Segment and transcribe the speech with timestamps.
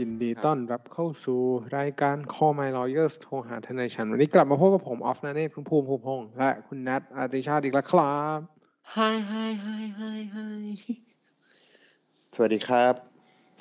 [0.00, 1.40] ยินดีต้อนรับเข้าสู่
[1.76, 8.38] รายการ Call My Lawyers โทรหาทนายฉัน วันนี้กลับมาพบกับผม ออฟนาเนตคุณภูมิภูมิพงษ์และคุณนัทอาติชาติอีกแล้วครับ
[8.96, 10.48] Hi hi hi hi hi
[12.34, 12.94] สวัสดีครับ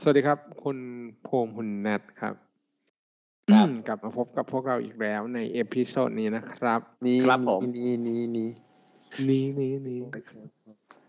[0.02, 0.78] สวัสดีครับ คุณ
[1.28, 2.36] ภูมิคุณนัทครับ
[3.50, 8.50] ครับอืมกลับมาพบกับพวกเราอีกแล้วใน episode นี้นะครับ นี่ครับผมนี่นี่นี่
[9.30, 10.00] นี้นี้นี้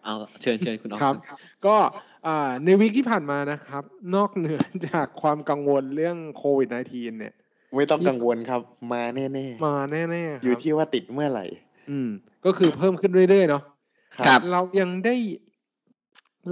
[0.04, 1.14] เอาเชิญเชิญคุณน้องครับ
[1.66, 2.13] ก็อ่า
[2.64, 7.34] ในวีคที่ผ่านมานะครับ นอกเหนือจากความกังวลเรื่องโควิด -19 เนี่ย
[7.76, 8.60] ไม่ต้องกังวลครับ
[8.92, 9.26] มาแน่
[9.66, 11.46] มาแน่ๆๆคอยู่รับที่ว่าติดเมื่อไหร่
[11.90, 12.10] อืม
[12.44, 13.62] ก็คือเพิ่มขึ้นเรื่อยๆ เนาะ
[14.16, 15.16] ครับ เรายังได้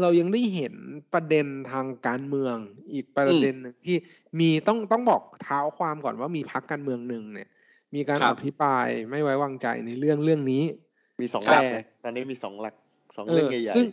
[0.01, 0.75] เรายังได้เห็น
[1.13, 2.57] ประเด็นทางการเมือง
[2.93, 3.97] อีกประเด็นหนึ่งที่
[4.41, 7.49] มีต้องต้องบอกเท้าความก่อนว่ามีพักการเมืองหนึ่งเนี่ย
[7.95, 10.63] มีการครัอบภิปรายไม่ไว้วางใจในเรื่องเรื่องนี้
[11.21, 12.75] มีสองแต่หลักเลยตอนนี้มีสองหลัก
[13.17, 13.87] สองเรื่องใหญ่ซึ่ง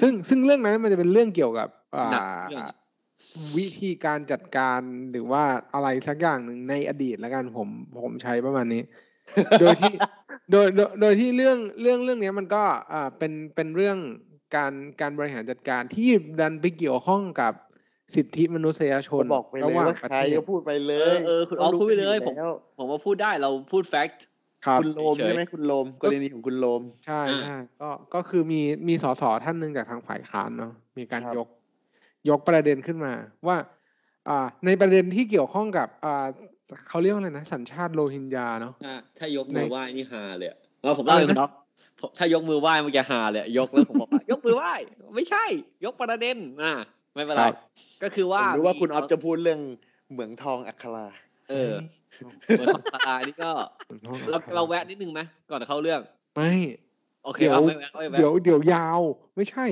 [0.00, 2.74] ซึ่งซึ่งเรื่องนั้นมันจะเป็นเรื่องเกี่ยวกับอ่าหนักเรื่องอะ
[3.58, 7.68] วิธีการจัดการหรือว่าอะไรสักอย่างหนึ่งในอดีตแล้วกันผม
[8.00, 8.82] ผมใช้ประมาณนี้
[9.60, 9.92] โดยที่
[10.52, 13.98] โดยโดยโดยที่เรื่องเรื่องเรื่องเนี้ยมันก็อ่าเป็นเป็นเรื่อง
[14.56, 16.08] การการบริหารจัดการที่
[16.40, 17.52] ดันไปเกี่ยวข้องกับ
[18.14, 24.24] สิทธิมนุษยชๆนก็บอกไปเลระยหว่างว่าประใครเทศก็พูดไปเลเอยอเออคุณเอาพูดไปเลยผมแล้วผมว่าพูดได้เราพูดแฟกต์
[24.66, 31.48] ครับคุณโลมเฉยๆใช่ไหมคุณโลมกรณีของคุณโลม ใช่อ่าใช่ก็ก็คือมีมีสสท่านหนึ่งจากทางฝ่ายค้านเนาะมีการครับยก
[32.28, 33.12] ยกประเด็นขึ้นมา
[33.46, 33.56] ว่า
[34.28, 36.26] อ่า ในประเด็นที่เกี่ยวข้องกับ อ่า
[36.88, 41.50] เขาเรียกว่าอะไรนะ สัญชาติโรฮิงญาเนาะถ้าถ้ายกมือในไหว้นี่ฮาเลยอะแล้วผมเล่าให้อะไรนะคุณน้อง
[42.00, 44.72] ผมถ้ายกมือไหว้มันจะฮาเลยยกแล้วผมบอกว่ายกมือไหว้
[45.14, 45.44] ไม่ใช่
[45.84, 46.72] ยกประเด็นอ่า
[47.14, 47.44] ไม่เป็นไร
[48.02, 49.60] ก็คือผว่ามรู้ว่าคุณออฟมีจะพูดเรื่อง
[50.12, 51.06] เหมืองทองอัครา
[51.50, 51.72] เออ
[52.22, 53.50] เหมือนของตานี่ก็
[54.30, 55.20] เราเราแวะนิดนึงไหม
[55.50, 56.00] ก่อนจะเข้าเรื่อง
[56.36, 56.52] ไม่
[57.24, 59.00] โอเคเดี๋ยวเอาไม่แวะไม่แวะเดี๋ยวเดี๋ยวยาว
[59.36, 59.64] ไม่ใช่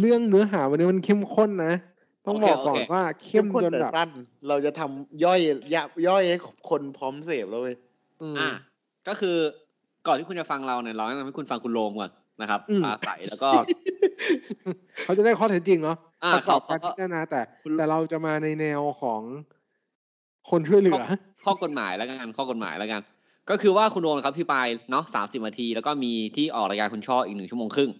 [0.00, 1.74] เรื่องเนื้อหาวันนี้มันเข้มข้นนะ
[2.26, 4.10] ต้องโอเคบอกก่อนโอเคว่าเข้มข้นจนแต่แบบสั้น
[4.48, 5.40] เราจะทำย่อย
[5.74, 6.38] ยับย่อยให้
[6.70, 7.76] คนพร้อมเสพแล้วเว้ย
[8.22, 8.50] อืมอะ
[9.08, 9.36] ก็คือ
[10.06, 12.10] ก่อนที่คุณจะฟังเราเนี่ยเราแนะนำให้คุณฟังคุณโรมก่อน
[12.40, 13.50] นะครับอืมปลาใสแล้วก็
[15.04, 19.22] เขาจะได้ข้อเท็จจริงเนาะอ่าประกอบการเขาพิจารณาแต่คุณแต่เราจะมาในแนวของ
[20.50, 21.02] คนช่วยเหลือ
[21.44, 23.00] ข้อกฎหมายแล้วกันข้อกฎหมายแล้วกัน
[23.50, 27.90] ก็คือว่าคุณโรมครับพี่ปายเนาะสามสิบนาที แล้วก็มีที่ออกรายการคุณช่ออีกหนึ่งชั่วโมงครึ่ง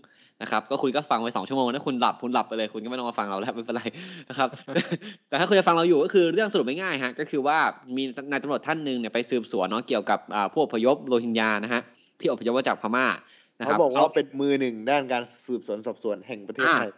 [0.43, 3.83] นะครับก็คุณก็ฟังไปสองชั่วโมงถ้าคุณหลับคุณหลับไปเลยคุณก็ไม่ต้องมาฟังเราแล้วไม่เป็นไร
[4.29, 4.49] นะครับ
[5.29, 7.59] แต่ถ้าคุณจะฟังเราอยู่ก็คือเรื่องสรุปไม่ง่ายฮะก็คือว่า
[7.97, 11.83] มีนายตำรวจท่านหนึ่งเนี่ยไปสืบสวนเนาะเกี่ยวกับอ่าผู้อพยพโรฮิงญานะฮะ
[12.21, 13.07] ที่อพยพมาจากพม่า
[13.61, 16.91] นะคเขารับบอกว่าเป็นมือหนึ่งด้านการสืบสวนสอบสวนแห่งประเทศไทย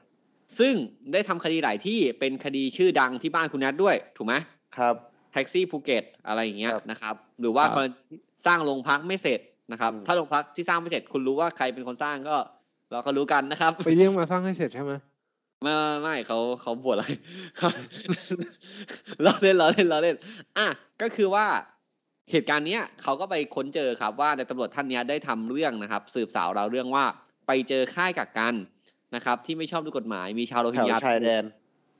[0.58, 0.74] ซึ่ง
[1.12, 4.34] ได้ทำคดีหลายที่เป็นคดีชื่อดังที่บ้านคุณนัทด้วยถูกไหม
[4.76, 4.94] ครับ
[5.36, 7.92] แท็กซี่ภูเก็ตอะไรอย่างเงี้ยครับนะครับ หรือว่าครับกรณี
[8.46, 9.40] สร้างโรงพักไม่เสร็จ
[9.72, 12.36] นะครับอืมถ้าโรงพักที่สร้างไม่เสร็จคุณรู้ว่าใครเป็นคนสร้างก็
[12.92, 14.92] เราก็รู้กันนะครับ ไปเรียกมาสร้างให้เสร็จใช่ไหม
[15.62, 17.04] ไม่ไม่ไม่เขาเขาบวชอะไร
[17.60, 17.72] ครับ
[19.22, 20.16] เราเล่นเราเล่นเราเล่น
[20.58, 20.66] อะ
[21.02, 21.46] ก็คือว่า
[22.30, 27.04] เหตุการณ์เนี้ยเขาก็ไปค้นเจอครับว่าในตำรวจท่านเนี้ยได้ทำเรื่องนะครับ สืบสาวเราวเรื่องว่า
[27.46, 28.54] ไปเจอค่ายกักกัน
[29.14, 31.44] นะครับ ที่ไม่ชอบด้วยกฎหมายมีชาวโรแถฮิงวญาชายแดน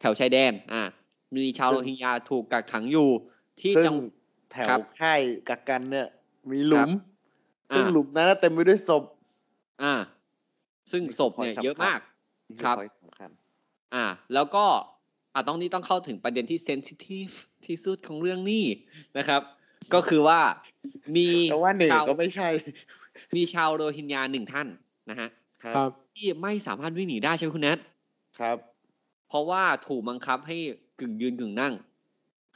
[0.00, 0.82] แถวชายแดนอะ
[1.34, 3.08] มีชาวซึ่โรงงฮิงญาถูกกักขังอยู่
[3.60, 3.96] ที่ซึ่จังง
[4.52, 6.08] แถวครับค่ายกักกันเนี่ย
[6.50, 6.90] มีหลุม
[7.70, 9.02] อ่าซึ่งหลุมนั้นนะเต็มไปด้วยศพ
[9.82, 9.94] อ่า
[10.90, 12.00] ซึ่งศพเนี่ย point เยอะมาก
[12.50, 13.30] นี่ครับ point สำคัญ
[13.94, 14.04] อ่า
[14.34, 14.64] แล้วก็
[15.34, 17.28] อ่าต้องนี้ต้องเข้าถึงประเด็นที่เซนซิทีฟ
[17.66, 18.64] ที่สุดของเรื่องนี้
[19.18, 19.42] นะครับ
[19.94, 20.40] ก็คือว่า
[21.16, 22.48] มีแต่ว่าหนึ่งชาวก็ไม่ใช่
[23.36, 24.68] มีชาวโรฮิงญาหนึ่งท่าน
[25.10, 25.28] นะฮะ
[25.62, 27.78] ครับครับที่ไม่สามารถวิ่งหนีได้ใช่ไหมคุณแนท
[28.40, 28.56] ครับ
[29.28, 30.58] เพราะว่าถูกบังคับให้
[31.00, 31.74] กึ่งยืนกึ่งนั่ง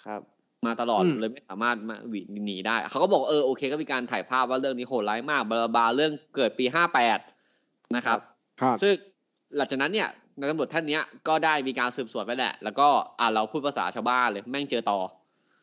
[0.04, 0.20] ครับ
[0.66, 7.18] มาตลอดอืมเลยไม่สามารถมาหวีหนีได้ เขาก็บอกเออโอเคก็มีการถ่ายภาพว่าเรื่องนี้โหดร้ายมากบลาบลาเรื่องเกิดปีห้าแปด
[7.96, 8.18] นะครับ
[8.60, 8.94] ครับ ซึ่ง
[9.56, 10.08] หลังจากนั้นเนี่ย
[10.38, 12.88] นายตำรวจท่านเนี้ยก็ได้มีการสืบสวนไปแหละ แล้วก็
[13.20, 15.00] อ่าเราพูดภาษาชาวบ้านเลยแม่งเจอต่อ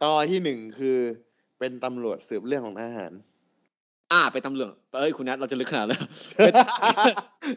[0.03, 0.97] ต่อที่หนึ่งคือ
[1.59, 3.11] เป็นตำรวจสืบเรื่องของทหาร
[4.11, 6.07] อ่าเป็นตำรวจเอ้ยคุณนัทเราจะลึกขนาดนั้นเลย
[6.37, 6.53] เป็น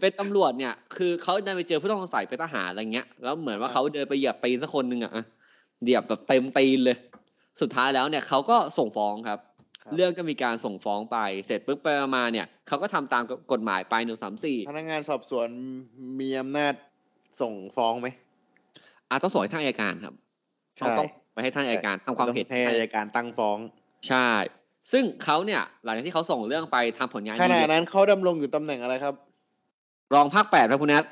[0.00, 5.24] เป็นตำรวจเนี่ย คือเขาได้ไปเจอผู้ต้องสงสัยเป็นทหารอะไรเงี้ยแล้วเหมือนว่าเขาเดินไปเหยียบตีนสักคนหนึ่งอะอะ
[5.82, 6.96] เหยียบแบบเต็มตีนเลย
[7.60, 9.38] สุดท้ายแล้วเนี่ยเขาก็ส่งฟ้องครับ
[9.82, 15.48] ครับเรื่องก็มีการส่งฟ้องไปเสร็จปุ๊บไปมาเนี่ยเขาก็ทำตามกฎหมายไปหนึ่งสามสี่พนักงานสอบสวน
[16.20, 16.74] มีอำนาจ
[17.40, 18.08] ส่งฟ้องไหม
[19.10, 20.14] อ่าต้องส่งให้ทางอัยการครับ
[20.78, 23.58] ใช่ต้องต้องไปให้ท่านอัยการทำความเห็นให้อายการตั้งฟ้อง
[24.08, 24.28] ใช่
[24.92, 29.14] ซึ่งเขาเนี่ยหลังจากที่เขาส่งเรื่องไปทำผลงานขณะดีนั้นเขาดำรงอยู่ตำแหน่งอะไรครับ
[30.14, 31.04] รองภาคแปดครับคุณแนท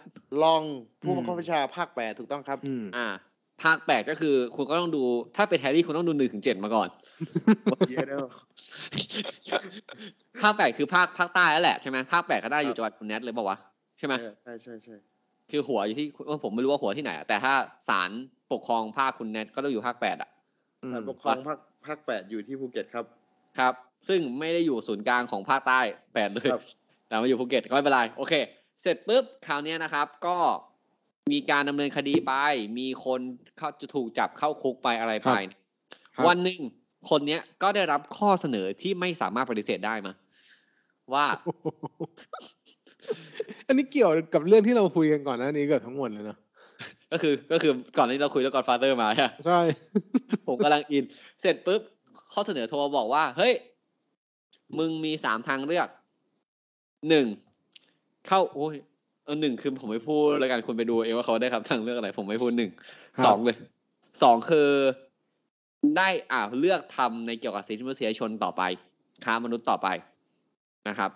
[0.43, 0.61] รอง
[1.03, 3.07] ผู้บังคับบัญชาภาคแปดถูกต้องครับอืมอ่า
[3.63, 5.03] ภาคแปดก็คือ คุณก็ต้องดู
[5.37, 6.89] ถ้าเป็นแฮร์รี่คุณต้องดูหนึ่งถึงเจ็ดมาก่อน
[7.91, 8.27] เยอะเด้อ
[10.43, 13.57] ภาคแปดคือภาคภาคใต้แล้วแหละใช่ไหมภาคแปดก็ได้อยู่จังหวัดคุณแนทเลยเปล่าวะ
[13.99, 14.97] ใช่ไหมเออใช่ใช่ใช่
[15.51, 17.53] คือหัวอยู่ที่ว่าผมไม่รู้ว่าหัวที่ไหนอะแต่ถ้า
[17.89, 18.11] ศาล
[18.53, 20.31] ปกครองภาคคุณแนทก็ต้องอยู่ภาคแปดอะ
[20.93, 23.05] ศาลปกครองภาคภาคแปดอยู่ที่ภูเก็ตครับ
[23.59, 23.75] ครับ
[24.09, 25.81] ซึ่งไม่ได้อยู่ศูนย์กลางของภาคใต้
[26.15, 26.63] แปดเลยครับ
[27.09, 28.35] แต่มาอยู่ภูเก็ตก็ไม่เป็นไรโอเค
[28.83, 30.37] เสร็จปุ๊บคราวเนี้ยนะครับ ก็
[31.33, 32.33] มีการดำเนินคดีไป
[32.79, 33.21] มีคน
[33.59, 35.31] เข้าจะถูกจับเข้าคุกไปอะไรไป
[36.15, 36.61] ครับวันหนึ่ง
[37.11, 40.13] คนเนี้ยก็ได้รับข้อเสนอที่ไม่สามารถปฏิเสธได้มา
[41.15, 41.27] ว่า
[43.67, 46.39] อันนี้เกี่ยวกับเรื่องที่เราคุยกันก่อนหน้านี้เกือบทั้งหมดเลยเนอะ
[47.13, 49.61] ก็คือก็คือก่อนที่เราคุยเรื่องกอนฟาเตอร์มาใช่ปะใช่
[50.47, 51.05] ผมกำลังอิน
[51.41, 51.83] เสร็จปุ๊บ
[52.33, 53.55] ข้อเสนอโทรมาบอกว่า เฮ้ย
[54.79, 55.89] มึงมีสามทางเลือก
[57.09, 57.27] หนึ่ง
[58.27, 58.77] เข้า โอ้ย
[59.25, 62.71] เออหนึ่งคือผมไม่พูดแล้วกันคุณไปดูเองว่าเขาได้ครับทางเลือกอะไร ผมไม่พูดหนึ่ง
[63.17, 63.57] ครับสองเลย
[64.23, 64.71] สองคือ
[65.97, 68.63] ได้อ่าเลือกทำในเกี่ยวกับสิทธิมนุษยชนต่อไป
[69.25, 69.89] ค้ามนุษย์ต่อไป
[70.89, 71.11] นะครับ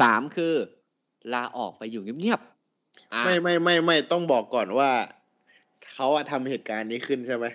[0.00, 0.54] สามคือ
[1.34, 4.90] ลาออกไปอยู่เงียบๆอะไม่ไม่ไม่ไม่ต้องบอกก่อนว่า
[5.92, 7.46] เขาอะทำเหตุการณ์นี้ขึ้นใช่ไหม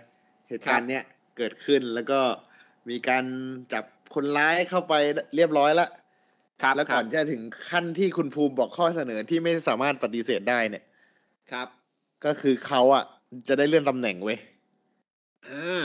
[0.49, 1.03] เหตุการณ์เนี้ย
[1.37, 2.19] เกิดขึ้น แล้วก็
[2.89, 3.25] มีการ
[3.73, 3.83] จับ
[4.13, 4.93] คนร้ายเข้าไป
[5.35, 5.89] เรียบร้อยแล้ว
[6.61, 10.83] ครับแล้วคก่รัอบนจะถึงขั้นที่คุณภูมิบอกข้อเสนอที่ไม่สามารถปฏิเสธได้เนี่ย
[11.51, 11.67] ครับ
[12.25, 13.03] ก็คือเขาอะ
[13.47, 14.37] จะได้เลื่อนตำแหน่งเว้ย
[15.47, 15.83] อ่า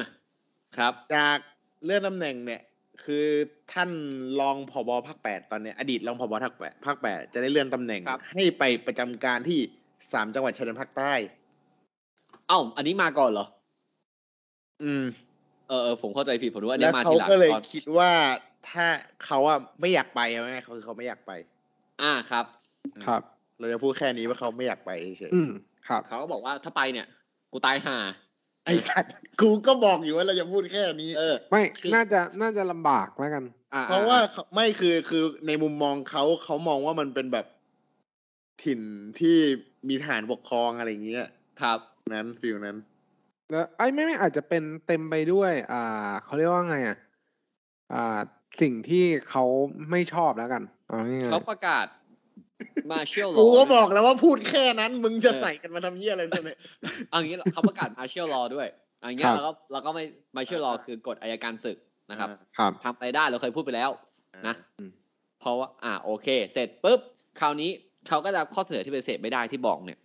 [0.77, 1.39] ครับ จาก
[1.85, 2.61] เลื่อนตำแหน่งเนี่ย
[3.05, 3.27] คือ
[3.73, 3.91] ท่าน
[4.41, 9.61] รองผบภาคแปดตอนเนี้ยอดีตรองผบภาคแปดภาคแปดจะได้เลื่อนตำแหน่งครับให้ไปประจำการที่
[10.13, 11.13] สามจังหวัดชายแดนภาคใต้
[12.49, 13.47] เอ้า อันนี้มาก่อนเหรอ
[14.83, 15.05] อืม
[15.69, 18.11] เออเออผมเข้าใจผิดผมรู้ว่าอันแล้นี้วมาเขาทีหลังก็เลยตอนคิดว่า
[18.71, 18.87] ถ้า
[19.25, 21.33] เขาอะไม่อยากไปเอาไงคือเขาไม่อยากไป
[22.03, 22.45] อ่าครับ
[23.07, 23.23] ครับ
[23.59, 25.51] เราจะพูดแค่นี้ว่าเขาไม่อยากไปเฉยอืม
[25.89, 27.07] ครับเขาก็บอกว่าถ้าไปเนี่ย
[27.53, 27.99] กูตายห่า
[28.65, 37.47] ไอ้สัตว์กูก็บอกอยู่ว่าเราจะพูดแค่นี้ เออ ไม่คือน่าจะน่าจะลำบากแล้วกันอ่เพราะว่าเขาไม่คือคือในมุมมองเขาเขามองว่ามันเป็นแบบ
[38.63, 38.81] ถิ่น
[39.21, 39.37] ที่
[39.89, 41.27] มีฐานปกครองอะไรอย่างเงี้ย
[41.63, 41.79] ครับ
[42.15, 42.77] นั้นฟิลนั้น
[43.51, 46.97] แล้วไอ้ไม่ไม่อาจจะเป็นเต็มไปด้วย อ่าเขาเรียกว่าไงอะ
[47.93, 48.19] อ่า
[48.61, 49.45] สิ่งที่เขา
[49.91, 51.87] ไม่ชอบแล้วกันเอาง่ายๆเขาประกาศ
[52.93, 56.59] มาเชียลกูก็บอกแล้วว่าพูดแค่นั้น มึงจะใส่กันมาทำเยี่ยอะไรเนี่ย
[57.11, 58.69] เอางี้เขาประกาศมาเชียลลอด้วย
[59.03, 60.05] อันเงี้ยเราก็เราก็ไม่
[60.37, 61.77] มาเชียลลอคือกฎอายการศึก
[62.11, 62.29] นะครับ
[62.59, 63.91] ครับทำอะไรได้เราเคยพูดไปแล้ว
[64.47, 64.91] นะอืม
[65.41, 67.01] เพราะว่าอ่าโอเค เสร็จปุ๊บ
[67.41, 67.71] คราวนี้
[68.09, 69.99] เขาก็รับข้อเสนอที่ปฏิเสธไม่ได้ที่บอกเนี่ย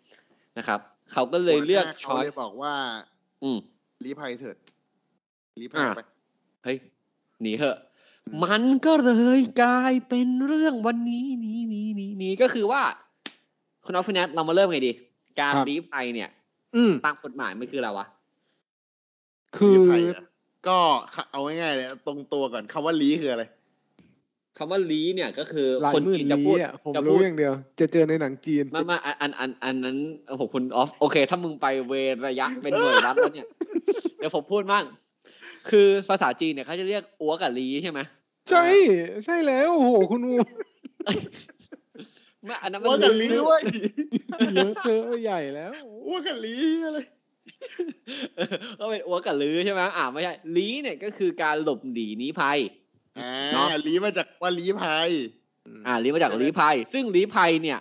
[0.57, 0.79] นะครับ
[1.11, 2.73] เขาก็เลยเลือกเขา choice เลยบอกว่า
[3.43, 3.57] อืม
[4.03, 4.57] ลี้ภัยเถิด
[5.59, 6.01] ลี้ภัยอ่าไป
[6.63, 6.77] เฮ้ย
[7.41, 7.77] หนีเถอะ
[8.25, 12.81] อืมมันก็เลยกลายเป็นเรื่องวันนี้นี้นี้นี้นี้ก็คือว่า
[13.85, 14.91] คุณออฟคุณนัทเรามาเริ่มไงดี
[15.39, 16.29] การครับลี้ภัยเนี่ย
[16.75, 18.05] อืมตามกฎหมายมันคืออะไรวะ
[19.57, 20.23] คือรีภัยอะ
[20.67, 20.77] ก็
[21.31, 23.43] เอาง่ายๆเลยตรงตัวก่อนคำว่าลีคืออะไร
[24.61, 29.97] คำว่าลี้เนี่ยก็คือลายคนมือจีนจะลีพูดอะผมจะรู้พูดอย่างเดียว จะเจอในหนังจีนไมามาอันอันอันอันนั้น
[30.39, 31.93] ผมคุณออฟโอเค ถ้ามึงไปเว
[32.27, 33.47] ระยะเป็นหน่วยวัดแล้วเนี่ย
[34.17, 34.85] เดี๋ยวผมพูดมั่ง
[35.69, 37.99] คือภาษาจีนเนี่ยเขาจะเรียกอัวกับลีใช่ไหม
[38.49, 38.65] ใช่
[39.25, 40.35] ใช่แล้วโอ้โหคุณอู
[42.45, 43.61] ไม่อันนั้นอ้วมันกันลีเว้ย
[44.55, 45.71] เยอะเธอะใหญ่แล้ว
[46.05, 46.99] อ้วกันลีอะไร
[48.35, 48.47] เออ
[48.79, 52.59] ก็เป็นอัวกับลือใช่ไหมอ่าไม่ใช่ลีเนี่ยก็คือการหลบหนีหนีภัย
[53.19, 55.09] อ่เนอะาลีมาจากว่าลีภัย
[55.87, 57.79] อ่าลีมาจากลีภัย ซึ่งลีภัยเนี่ย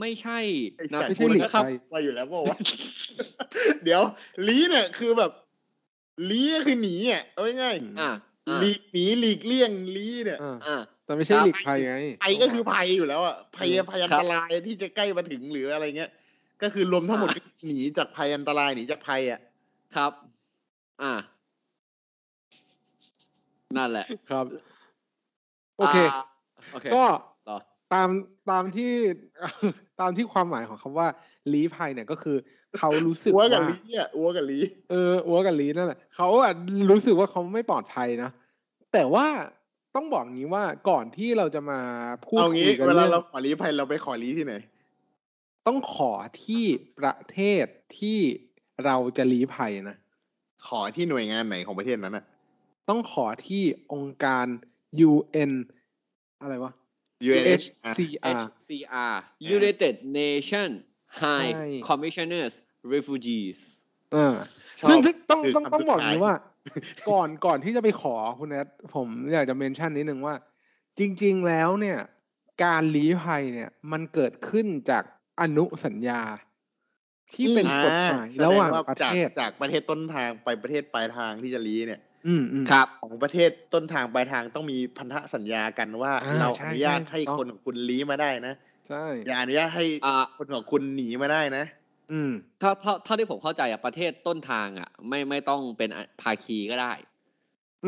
[0.00, 0.38] ไม่ใช่
[0.78, 2.58] ไอ้นาสัตว์มสกุลไม่ใช่หลีนะครับภัยว่าอยู่แล้วบอกว่า
[3.84, 4.02] เดี๋ยว
[4.48, 5.30] ลีเนี่ยคือแบบ
[6.30, 16.10] ลีก็คือหนีอะเอาง่ายอ่าๆอ่าหลีกหนีหลีกเลี่ยงลีเนี่ยอ่าอ่าแต่ไม่ใช่ครับหลีกภัยไงภัยก็คือภัยอยู่แล้วอะภัยภัยอันครับตรายที่จะใกล้มาถึงหรืออะไรเงี้ย
[16.62, 19.40] ก็คือรวมทั้งหมดอ่าหนีจากภัยอันตรายหนีจากภัยอะ
[19.96, 20.12] ครับ
[21.02, 21.12] อ่า
[23.76, 24.46] นั่นแหละครับ
[25.78, 26.06] โอเคา
[26.72, 27.04] โอเคก็
[27.48, 27.56] ต่อ
[27.92, 28.08] ตาม
[28.50, 28.92] ตามที่
[30.00, 31.08] ตามที่ความหมายของคำว่า
[31.52, 32.36] ลีภัยเนี่ยก็คือ
[32.78, 34.58] เขารู้สึกอ้วว่ากับลีอะอ้วกับลี
[34.90, 36.52] เอออัวกับลีนั่นแหละเขาอะ
[36.90, 38.30] รู้สึกว่าเขาไม่ปลอดภัยนะ
[38.92, 39.26] แต่ว่า
[39.94, 41.80] ต้องบอกงี้ว่าก่อนที่เราจะมา
[42.26, 44.54] พูดเอาคุงี้ยกันเวลาเรื่องเราขอลีภัยเราไปขอลีที่ไหน
[45.66, 46.12] ต้องขอ
[46.44, 46.64] ที่
[46.98, 47.66] ประเทศ
[47.98, 48.18] ที่
[48.84, 49.96] เราจะลี้ภัยนะ
[50.66, 52.24] ขอที่หน่วยงานไหนของประเทศนั้นอะ
[52.88, 53.62] ต้องขอที่
[53.92, 54.46] องค์การ
[55.10, 55.52] UN
[56.42, 56.72] อะไรวะ
[57.28, 59.14] UNHCR HCR
[59.56, 60.70] United Nation
[61.22, 62.52] High High Commissioners
[62.94, 63.58] Refugees
[64.12, 64.34] เออ
[64.80, 66.34] ชอบซึ่งซึ่งต้องคือต้องคำต้องสุดบอกอท้าย่างนี้ว่า
[67.10, 70.34] ก่อนก่อนที่จะไปขอคุณแอดผมอยากจะเมนชั่นนิดนึงว่า
[70.98, 71.98] จริง ๆ แล้วเนี่ย
[72.64, 75.04] การลี้ภัยเนี่ย มันเกิดขึ้นจาก
[75.40, 76.22] อนุสัญญา
[77.34, 82.13] ที่เป็นกฎหมายอ่ระหว่างแสดประจากเทศจากประเทศต้นทางไปประเทศปลายทางที่จะลี้เนี่ยอืมอืม
[82.70, 88.54] ครับของประเทศต้นทางปลายทางต้องมีพันธสัญญากันว่าอ่าเราใช่อนุญาตใช่ให้ถูกต้องคนของคุณลี้มาได้นะ
[88.88, 91.64] ใช่อย่าอนุญาตให้อ่าคนของคุณหนีมาได้นะ
[92.12, 95.90] อืมถ้าเท่าเท่าที่ผมเข้าใจอะประเทศต้นทางอะไม่ไม่ต้องเป็น
[96.20, 96.92] ภาคีก็ได้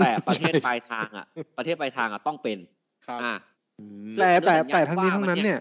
[0.01, 1.27] แต่ประเทศใช่ปลายทางอะ
[1.57, 2.59] ประเทศปลายทางอะต้องเป็น
[3.07, 3.33] ครับอ่า
[4.19, 5.61] แต่แต่อนุสัญญาแต่ทั้งนี้ว่าทั้งนั้นมันเนี่เนี่ย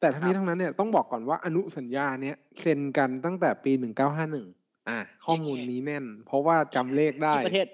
[0.00, 4.46] แต่ทั้งนี้ครับทั้งนั้นเนี่ยต้องบอกก่อนว่าอนุสัญญาเนี้ยเซ็นกันตั้งแต่ปีหนึ่งเก้าห้าหนึ่ง
[4.88, 7.66] อ่าข้อมูลนี้แน่น เพราะว่าจำเลขได้ที่ประเทศ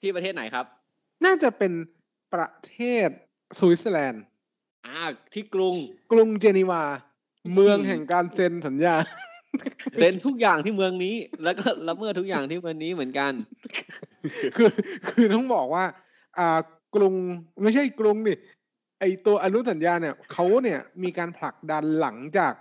[0.00, 0.66] ที่ประเทศไหนครับ
[1.24, 1.72] น่าจะเป็น
[2.34, 3.08] ประเทศ
[3.58, 4.22] สวิตเซอร์แลนด์
[4.86, 5.02] อ่า
[5.32, 5.74] ที่กรุง
[6.12, 6.82] กรุงเจนีวา
[7.54, 8.94] เมืองแห่งการเซ็นสัญญา
[9.96, 11.14] เซ็นทุกอย่างที่เมืองนี้
[11.44, 13.32] แล้วก็ละเมิดทุกอย่างที่เมืองนี้เหมือนกัน
[14.56, 14.70] คือ
[15.08, 15.84] คือต้องบอกว่า
[16.38, 16.58] อ่า
[16.94, 17.14] กรุง
[17.62, 18.36] ไม่ใช่กรุงนี่
[19.00, 22.54] ไอตัวอนุสัญญาเนี่ยเขาเนี่ยมีการผลักดันหลังจาก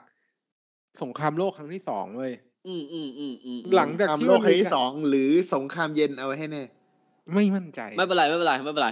[1.01, 2.31] สงครามโลกครั้งที่สองเลย
[2.67, 6.63] อืมอืมอืมอืมหลังจากสงครามที่โลกครั้งมันมีที่การสองหรือสงครามเย็นเอาไว้ให้แน่
[7.33, 8.89] ไม่มั่นใจ ไม่เป็นไรไม่เป็นไรไม่เป็นไร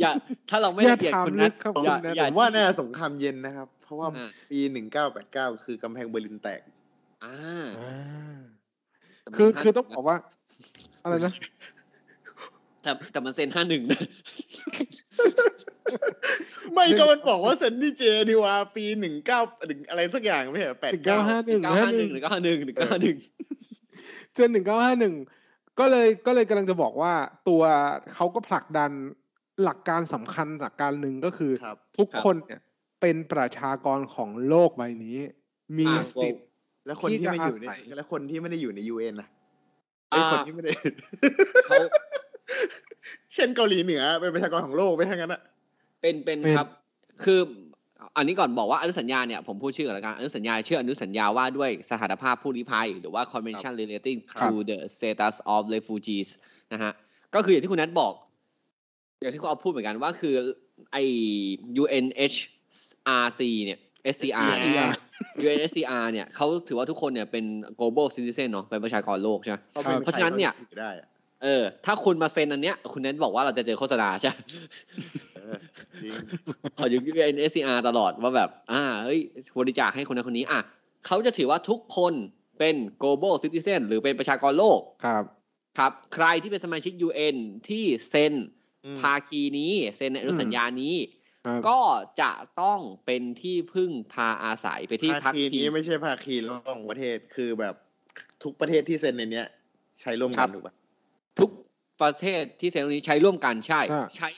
[0.00, 0.12] อย่า
[0.50, 6.60] ถ้าเราไม่อย่าละเอียดถามคนลึนั้นกครับอย่าคุณนัทอย่าผมว่าน่าสงครามเย็นนะครับ เพราะว่าอ่าปีหนึ่งเก้าแปดเก้าคือกำแพงเบอร์ลินแตก
[7.24, 7.36] อ่า
[7.80, 8.38] อ่า
[9.20, 10.16] แต่มันคือห้าคือต้องบอกว่า
[11.02, 11.32] อะไรนะ
[12.82, 14.00] แต่แต่มันเซ็นห้าหนึ่งนะ
[16.74, 23.16] ไม่ก็มันบอกว่าเซนนี่เจดีว่าปีหนึ่งเก้าหนึ่งอะไรสักอย่างไม่ใช่แปดหนึ่งเก้าห้าหนึ่งเก้าห้าห้าหหนึ่นึ่งงหรือเก้าห้าหนึ่งหรือเก้าห้าหนึ่ง
[24.34, 25.14] เจนหนึ่งเก้าห้าหนึ่ง
[25.78, 27.12] ก็เลยก็เลยกำลังจะบอกว่า
[27.48, 27.62] ตัว
[28.14, 28.90] เขาก็ผลักดัน
[29.62, 32.60] หลักการสำคัญหลักการหนึ่งก็คือครับทุกคนเนี่ย
[33.00, 35.18] เป็นประชากรของโลกใบนี้
[35.78, 36.44] มีอ่าสิทธิ์
[36.86, 39.28] แล้วคนที่ที่จะไม่อยู่ในอาศัยแล้วคนที่ไม่ได้อยู่ในยูเอ็นนะ
[40.10, 40.72] ไอ้อ่าคนที่ไม่ได้
[41.64, 41.76] เขา
[43.34, 45.42] เช่นเกาหลีเหนือเป็นประชากรของโลกไปทั้งนั้นอะ
[46.00, 46.68] เป็นเป็นเป็นครับ
[47.24, 47.40] คือ
[48.18, 56.28] อันนี้ก่อนบอกว่าอนุสัญญาเนี่ยผมพูดชื่อก่อนละกันอนุสัญญาชื่ออนุสัญญาว่าด้วยสถานภาพผู้ลี้ภัย หรือว่า Convention relating ครับ to the status of refugees
[56.72, 56.92] นะฮะ
[57.34, 58.12] ก็คืออย่างที่คุณนัทบอก
[59.20, 60.34] อย่างที่คุณเอาพูดเหมือนกันว่าคือ
[60.92, 60.96] ไอ
[61.82, 63.78] UNHRC เนี่ย
[64.14, 64.88] SCR เนี่ย
[65.44, 67.44] UNHCR เนี่ยเขาถือว่าทุกคนเนี่ยเป็น
[67.78, 71.08] global citizen เนาะเป็นประชากรโลกใช่ไหมเขาเป็นเพราะฉะนั้นเนี่ยใครก็ถือได้อะ
[71.42, 74.32] เออ ถ้าคุณมาเซ็นอันเนี้ย คุณเน้นบอกว่าเราจะเจอโฆษณาใช่
[75.34, 75.37] เออจริง
[76.78, 79.20] ขออยู่ UNSCR ตลอดว่าแบบ อ่าเฮ้ย
[79.58, 80.60] บริจาคให้คนนั้นคนนี้ อะ
[81.06, 82.14] เขาจะถือว่าทุกคน
[82.58, 85.24] เป็น global citizen หรือเป็นประชากรโลกครับ
[85.78, 87.36] ครับ ใครที่เป็นสมาชิก UN
[87.68, 88.34] ที่เซ็น
[88.84, 90.96] อืมภาคีนี้ เซ็นในอนุสัญญานี้
[91.46, 91.80] ครับก็
[92.20, 97.74] จะต้องเป็นที่พึ่งพาอาศัยไปที่ภาพักคีพินี้งไม่ใช่ภาคีระหว่างประเทศคือแบบ
[98.42, 99.46] ทุกประเทศที่เซ็นในเนี้ย
[100.00, 100.74] ใช้ร่วมครักันบถูกปะ
[101.40, 101.50] ทุก
[102.02, 104.28] ประเทศที่เซ็นตรงนี้ใช้ร่วมกันใช่อ่าใช้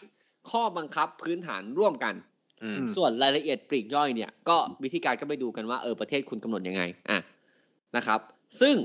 [0.50, 2.14] ข้อบังคับพื้นฐานร่วมกัน
[2.62, 7.18] อืมอืมส่วนรายละเอียดปลีกย่อยเนี่ย ก็วิธีการก็ไปดูกันว่าเออประเทศคุณกำหนดยังไงอะ
[7.97, 8.20] นะครับ
[8.61, 8.76] ซึ่ง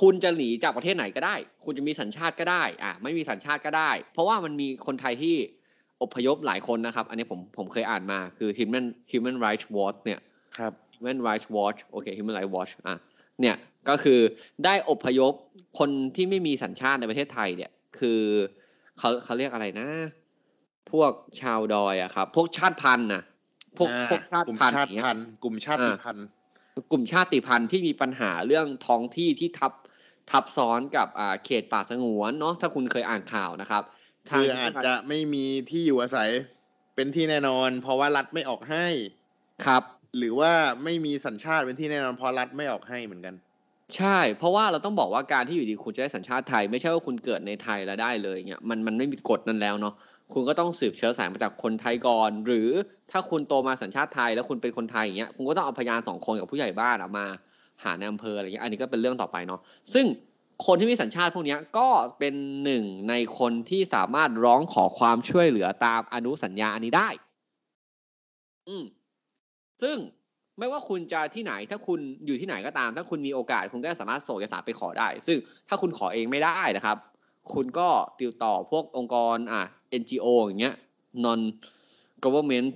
[0.00, 5.36] คุณจะหนีจากประเทศไหนก็ได้ คุณจะมีสัญชาติก็ได้ อะไม่มีสัญชาติก็ได้ เพราะว่ามันมีคนไทยที่
[6.02, 10.20] อพยพหลายคนนะครับ อันนี้ผมผมเคยอ่านมาคือ Human Human Rights Watch เนี่ย
[10.58, 12.96] ครับ Human Rights Watch โอเค Human Rights Watch อะ
[13.40, 13.56] เนี่ย
[13.88, 14.20] ก็คือ
[14.64, 15.32] ได้อพยพ
[15.78, 18.20] คนที่ไม่มีสัญชาติในประเทศไทยเนี่ย คือ
[18.98, 19.88] เขาเขาเรียกอะไรนะ
[20.92, 23.22] พวกชาวดอยอะครับ พวกชาติพันธุ์นะ
[23.78, 26.26] พวกอ่าพวกชาติกลุ่มพันธุ์ชาอติย่างเงี้ยพันธุ์กลุ่มชาติอ่าพันธุ์
[26.92, 29.72] กลุ่มชาติพันธุ์ที่มีปัญหาเรื่องท้องที่ที่ทับ
[30.30, 33.82] ทับซ้อนกับอ่าเขตป่าสงวนเนาะถ้าคุณเคยอ่านข่าวนะครับ
[34.30, 36.30] ทางคืออาจจะไม่มีที่อยู่อาศัย
[36.94, 38.86] เป็นที่แน่นอน เพราะว่ารัฐไม่ออกให้
[39.66, 39.82] ครับ
[40.18, 40.52] หรือว่า
[40.84, 43.34] ไม่มีสัญชาติเป็นที่แน่นอนเพราะรัฐไม่ออกให้เหมือนกัน
[43.96, 49.94] ใช่ เพราะว่าเราต้องบอกว่าการที่อยู่ดีคุณจะได้สัญชาติไทย ไม่ใช่ว่าคุณเกิดในไทยแล้วได้เลยเนี่ยมันมันไม่มีกฎนั้นแล้วเนาะ
[50.32, 52.68] คุณก็ต้องสืบเชื้อสายมาจากคนไทยก่อน หรือ
[53.10, 57.26] ถ้าคุณโตมาสัญชาติไทยแล้วคุณเป็นคนไทยอย่างเงี้ยคุณก็ต้องเอาพยานสองคนกับผู้ใหญ่บ้านอะมา
[57.84, 59.60] หาในอำเภออะไรเงี้ยอันนี้ก็เป็นเรื่องต่อไปเนาะ
[59.94, 60.06] ซึ่ง
[60.66, 67.08] คนที่มีสัญชาติพวกนี้ก็เป็นหนึ่งในคนที่สามารถร้องขอความช่วยเหลือตามอนุสัญญาอันนี้ได้
[68.68, 68.84] อืม
[69.82, 69.96] ซึ่ง
[70.58, 76.96] ไม่ว่าคุณจะที่ไหน ถ้าคุณอยู่ที่ไหนก็ตาม ถ้าคุณมีโอกาสคุณก็สามารถส่งเอกสารไปขอได้ ซึ่งถ้าคุณขอเองไม่ได้นะครับ
[77.54, 77.88] คุณก็
[78.20, 79.62] ติดต่อพวกองค์กรอะ
[80.00, 80.76] NGO อย่างเงี้ย
[81.24, 81.40] non
[82.24, 82.74] government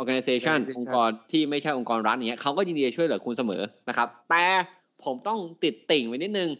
[0.00, 4.44] organization Organization องค์กรที่ไม่ใช่องค์กรรัฐอย่างเงี้ยเขาก็ยินดีจะช่วยเหลือคุณเสมอนะครับ แต่
[5.04, 6.50] ผมต้องติดติ่งไว้นิดนึง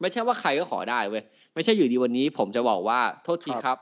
[0.00, 1.22] ไม่ใช่ว่าใครก็ขอได้เว้ย
[1.54, 3.78] ไม่ใช่อยู่ดีวันนี้ผมจะบอกว่าโทษทีครับ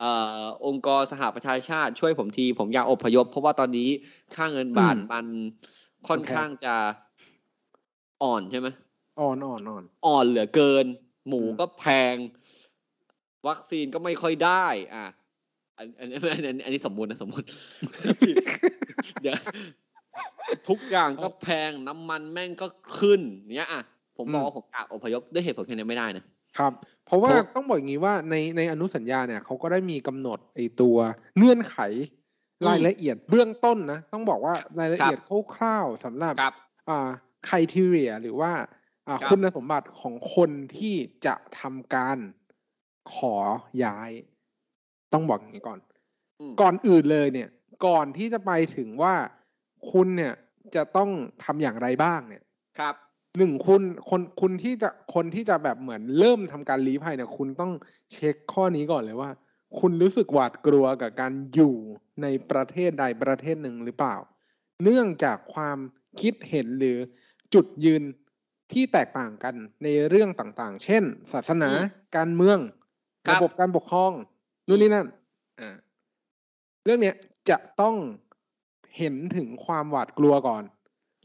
[0.00, 3.88] เอ่อองค์กรสหประชาชาติช่วยผมที ผมอยากอพยพ เพราะว่าตอนนี้
[4.34, 5.26] ค่าเงินบาทอืมมัน
[6.08, 6.74] ค่อนข้างจะ
[8.22, 8.68] อ่อนใช่ไหม
[9.20, 10.86] อ่อนอ่อนอ่อนอ่อนเหลือเกิน
[11.28, 12.14] หมูก็แพง
[13.48, 15.04] วัคซีนก็ไม่ค่อยได้ อะ
[15.78, 17.46] อันอันอันอันอันนี้สมมุตินะสมมุติ
[19.22, 19.36] เดี๋ยว
[20.68, 22.66] ทุกอย่างก็แพงน้ำมันแม่งก็
[22.98, 23.20] ขึ้น
[23.56, 23.82] เนี้ยอะ
[24.16, 26.24] ผมบอกว่าผมอยากอพยพด้วยเหตุผลแค่นี้ไม่ได้นะ
[26.58, 26.72] ครับ
[27.06, 30.96] เพราะว่าเพราะต้องบอกอย่างนี้ว่าในในอนุสัญญาเนี่ยเขาก็ได้มีกำหนดไอตัว
[31.36, 31.78] เงื่อนไข
[32.62, 35.18] อืมรายละเอียดเบื้องต้นนะ ต้องบอกว่ารายละเอียด
[35.54, 36.54] คร่าวๆสำหรับครับ
[36.88, 37.08] อ่า
[37.48, 38.52] ค r i ทีเรียหรือว่า
[39.08, 40.94] อ่าครับคุณสมบัติของคนที่
[41.26, 42.18] จะทำการ
[43.14, 43.36] ขอ
[43.84, 44.10] ย้าย
[45.12, 45.78] ต้องบอกอย่างนี้ก่อน
[46.40, 47.48] อืมก่อนอื่นเลยเนี่ย
[47.86, 49.14] ก่อนที่จะไปถึงว่า
[49.90, 50.34] คุณเนี่ย
[50.74, 51.10] จะต้อง
[51.44, 52.42] ทำอย่างไรบ้างเนี่ย
[52.78, 52.94] ครับ
[53.38, 57.72] หนึ่งคุณคนคุณที่จะคนที่จะแบบเหมือนเริ่มทำการลี้ภัยเนี่ยคุณต้อง
[58.12, 59.30] เช็คข้อนี้ก่อนเลยว่า
[59.78, 61.74] คุณรู้สึกหวาดกลัวกับการอยู่
[62.22, 64.16] ในประเทศใดประเทศหนึ่งหรือเปล่า
[64.82, 65.78] เนื่องจากความ
[66.20, 66.98] คิดเห็นหรือ
[67.54, 68.02] จุดยืน
[68.72, 71.02] ที่แตกต่างกันในเรื่องต่างๆ เช่น
[71.32, 71.82] ศาสนาอืม
[72.16, 72.62] การเมืองค
[73.28, 74.12] รับระบบการปกครอง
[74.66, 75.06] นู่นนี่นั่น
[75.60, 75.76] อ่า
[76.84, 77.16] เรื่องเนี้ย
[77.50, 77.96] จะต้อง
[78.96, 80.62] เห็นถึงความหวาดกลัวก่อน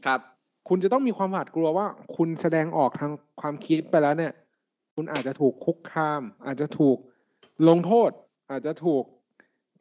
[0.06, 0.20] ครับ
[0.68, 1.86] คุณจะต้องมีความหวาดกลัวว่า
[2.16, 4.32] คุณแสดงออกทางความคิดไปแล้วเนี่ย
[4.94, 6.98] คุณอาจจะถูกคุกคาม อาจจะถูก
[7.68, 8.10] ลงโทษ
[8.50, 9.02] อาจจะถูก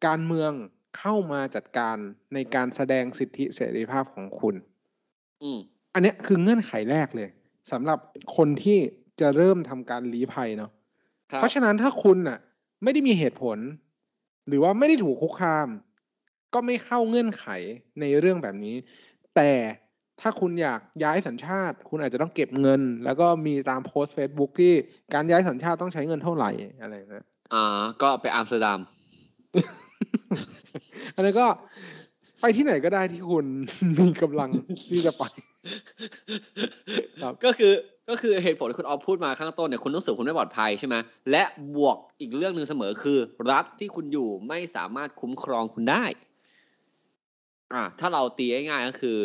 [0.05, 0.51] การเมือง
[0.97, 1.97] เข้ามาจัดการ
[2.33, 4.55] ในการแสดงสิทธิเสรีภาพของคุณ
[5.43, 5.59] อืม
[5.93, 7.29] อันเนี้ยคือเงื่อนไขแรกเลย
[7.71, 7.99] สำหรับ
[8.35, 8.79] คนที่
[9.19, 10.74] จะเริ่มทำการลี้ภัยเนาะครับ
[11.27, 12.39] เพราะฉะนั้นถ้าคุณน่ะ
[12.83, 13.57] ไม่ได้มีเหตุผล
[14.47, 15.67] หรือว่าไม่ได้ถูกคุกคาม
[16.53, 17.45] ก็ไม่เข้าเงื่อนไข
[17.99, 18.75] ในเรื่องแบบนี้
[19.35, 19.51] แต่
[20.21, 24.73] ถ้าคุณอยากย้ายสัญชาติ คุณอาจจะต้องเก็บเงิน แล้วก็มีตามโพสต์ Facebook ที่
[25.13, 26.51] การย้ายสัญชาติต้องใช้เงินเท่าไหร่
[26.81, 27.63] อะไรนะอ่า
[28.01, 28.79] ก็ไปอัมสเตอร์ดัม
[31.15, 31.47] อันนี้นก็
[32.41, 33.45] ไปที่ไหนก็ได้ที่คุณ
[33.97, 34.49] มีกำลัง
[34.89, 35.23] ที่จะไป
[37.21, 37.73] ครับก็คือ
[38.09, 40.95] ก็คือเหตุผลที่คุณออฟพูดมาข้างต้นเนี่ยคุณรู้สึกคุณไม่ปลอดภัยใช่ไหม
[41.31, 41.43] และ
[41.75, 43.19] บวกอีกเรื่องหนึ่งเสมอคือ
[43.51, 46.03] รัฐที่คุณอยู่ไม่สามารถคุ้มครองคุณได้
[47.73, 49.17] อ่าถ้าเราตีง่ายๆก็คือ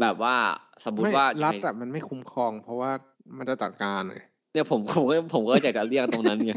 [0.00, 0.36] แบบว่า
[0.84, 2.90] สมมติไม่ว่ารัฐในอะมันไม่คุ้มครอง เพราะว่า
[3.38, 6.52] มันจะจัดการไงเนี่ยผมผมก็ผมก็อยากจะเรียกตรงนั้นไง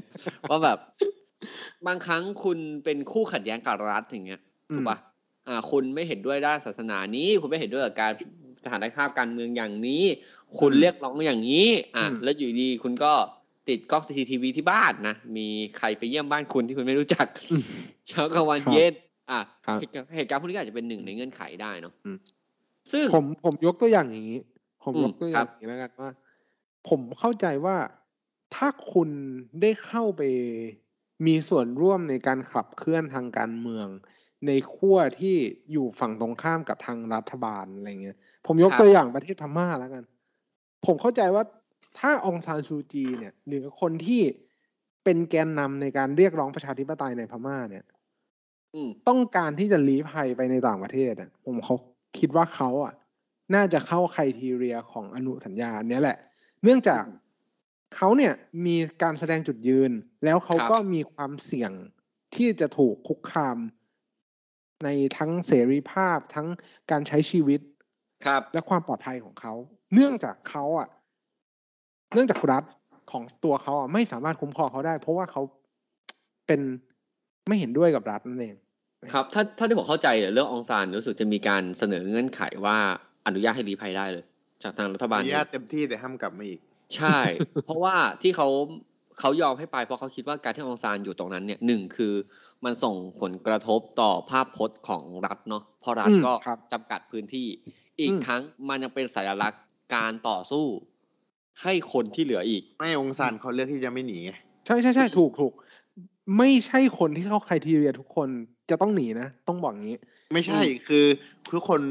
[0.49, 0.77] ว่าแบบ
[1.87, 4.41] บางครั้งคุณเป็นคู่ขัดแย้งกับรัฐอย่างเงี้ย
[4.75, 4.97] ถูกปะ
[5.47, 8.13] อ่า คุณไม่เห็นด้วยด้านศาสนานี้ คุณไม่เห็นด้วยกับการ
[8.63, 10.03] สถานภาพการเมืองอย่างนี้
[10.59, 13.13] คุณเรียกร้องอย่างนี้อะแล้วอยู่ดีคุณก็
[13.67, 17.25] ติดกล้อง CCTV ที่บ้านนะ มีใครไปเยี่ยมบ้านคุณที่คุณไม่รู้จัก
[18.09, 18.93] เช้ากลางวันครับเย็น
[19.31, 22.17] อะครับเหตุการณ์เหตุการณ์พวกนี้ก็อาจจะเป็นหนึ่งในเงื่อนไขได้เนาะอืม
[22.91, 24.39] ซึ่งผมผมยกตัวอย่างอย่างนี้
[24.83, 26.11] ผมอืมยกตัวอย่าครังบอย่างนี้แล้วกันว่า
[26.89, 27.77] ผมเข้าใจว่า
[28.55, 29.09] ถ้าคุณ
[29.61, 30.21] ได้เข้าไป
[31.27, 33.87] มีส่วนร่วมในการขับเคลื่อนทางการเมือง
[34.47, 35.35] ในขั้วที่
[35.71, 40.03] อยู่ฝั่งตรงข้ามกับทางรัฐบาลอะไรเงี้ยผมยกตัวอย่างประเทศพม่าแล้วกัน
[40.85, 41.43] ผมเข้าใจว่า
[41.99, 44.21] ถ้าองซานซูจีเนี่ยหรือคนที่
[45.03, 47.85] เป็นแกนนำในการเรียกร้องประชาธิปไตยในพม่าเนี่ย
[48.73, 51.75] อืมต้องการที่จะลี้ภัยไปในต่างประเทศอะ ผมเขา
[52.19, 52.93] คิดว่าเขาอะ
[53.55, 56.17] น่าจะเข้าไครทีเรียของอนุสัญญาอันเนี้ยแหละ
[56.63, 57.03] เนื่องจาก
[57.95, 58.33] เขาเนี่ย
[58.65, 59.91] มีการแสดงจุดยืน
[60.25, 61.71] แล้วเขาครับก็มีความเสี่ยง
[62.35, 63.57] ที่จะถูกคุกคาม
[64.83, 66.47] ในทั้งเสรีภาพทั้ง
[66.91, 67.61] การใช้ชีวิต
[68.25, 69.53] ครับ และความปลอดภัยของเขา
[69.93, 70.87] เนื่องจากเขาอะ
[72.13, 72.63] เนื่องจากรัฐ
[73.11, 75.41] ของตัวเขาอะไม่สามารถคุ้มครองเขาได้ เพราะว่าเขา
[76.47, 76.61] เป็น
[77.47, 78.55] ไม่เห็นด้วยกับรัฐนั่นเอง
[79.13, 82.77] ครับ ถ้าถ้าที่ผมเข้าใจเนี่ยเรื่ององซานรู้สึกจะมีการเสนอเงื่อนไขว่า
[83.27, 84.23] อนุญาตให้รีภัยได้เลย
[84.63, 86.59] จากทางรัฐบาอลนุเอญางตเต็มที่แต่ห้ามกลับมาอีก
[86.95, 87.19] ใช่
[87.65, 88.47] เพราะว่าที่เขา
[89.19, 92.13] เขายอมให้ไปเพราะเขาคิดว่าการที่องซานอยู่ตรงนั้นเนี่ยหนึ่งคือ
[92.65, 97.47] มันส่งผลกระทบต่อภาพพจน์ของรัฐเนาะเพราะรัฐอืมก็ครับจำกัดพื้นที่
[97.99, 99.61] อีกอืมทั้งมันยังเป็นสัญลักษณ์
[99.95, 100.65] การต่อสู้
[101.63, 104.31] ให้คนที่เหลืออีก ไม่องซานเขาเลือกที่จะไม่หนีไง
[104.65, 105.53] ใช่ใช่ใช่ถูกถูก
[106.37, 108.29] ไม่ใช่คนที่เข้าไครทีเรียทุกคน
[108.69, 109.97] จะต้องหนีนะ ต้องบอกงี้
[110.33, 111.05] ไม่ใช่คือ
[111.53, 111.81] ทุกคน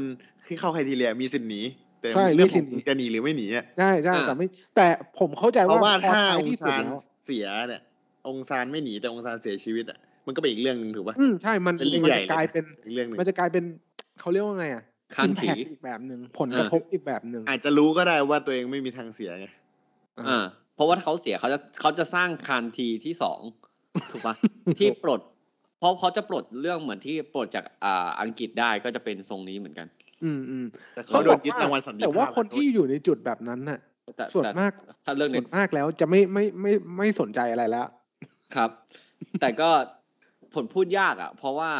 [0.45, 1.61] ที่เข้าใครทีเรียมีสิทธิ์หนี
[2.01, 4.87] แต่ใช่เรื่องมีขสิอทงธิ์หนีคุณจะหนีหรือไม่หนีอะใช่ใช่อ่าแต่ไม่ แต่
[5.19, 7.81] ผมเข้าใจเพว่าราะว่าพอถ้าท้ายองที่สุดซานแล้วเสียเนี่ย
[8.27, 13.63] องซานไม่หนีแต่องซานเสียชีวิตอะมันก็เป็นอีกเรื่องหนึงถูกปะอืมใช่มันเป็นเรื่องมันใหญ่จะกลายเป็นอีกเรื่องหนึ่งมันจะกลายเป็น
[14.19, 14.83] เขาเรียกว่าไงอะ
[15.15, 19.47] ข้างถี impact อีกแบบหนึ่งผลกระทบอีกแบบหนึ่งอาจจะรู้ก็ได้ว่าตัวเองไม่มีทางเสียไง
[20.27, 23.39] อ่าเพราะว่าถ้าเขาเสียเขาจะเขาจะสร้างคานทีที่สอง
[24.11, 24.35] ถูกปะ
[24.79, 25.21] ที่ปลด
[25.79, 29.87] เพราะเขาจะปลดเรื่องเหมือนที่ปลดจากอ่าอังกฤษได้ก็จะเป็นทรงนี้เหมือนกัน
[30.23, 30.65] อืมอืม
[30.95, 33.79] แต่เขาโดนยึดรางวัลสันติภาพแต่ว่าคนที่อยู่ในจุดแบบนั้นน่ะ
[34.17, 34.71] แต่ส่วนแต่มาก
[35.05, 37.87] ถ้าเรื่องส่นี้วนมากแล้วจะไม่ไม่ไม่ไม่สนใจอะไรแล้ว
[38.55, 38.69] ครับ
[39.41, 39.69] แต่ก็
[40.53, 41.71] ผลพูดยากอะ เพราะว่า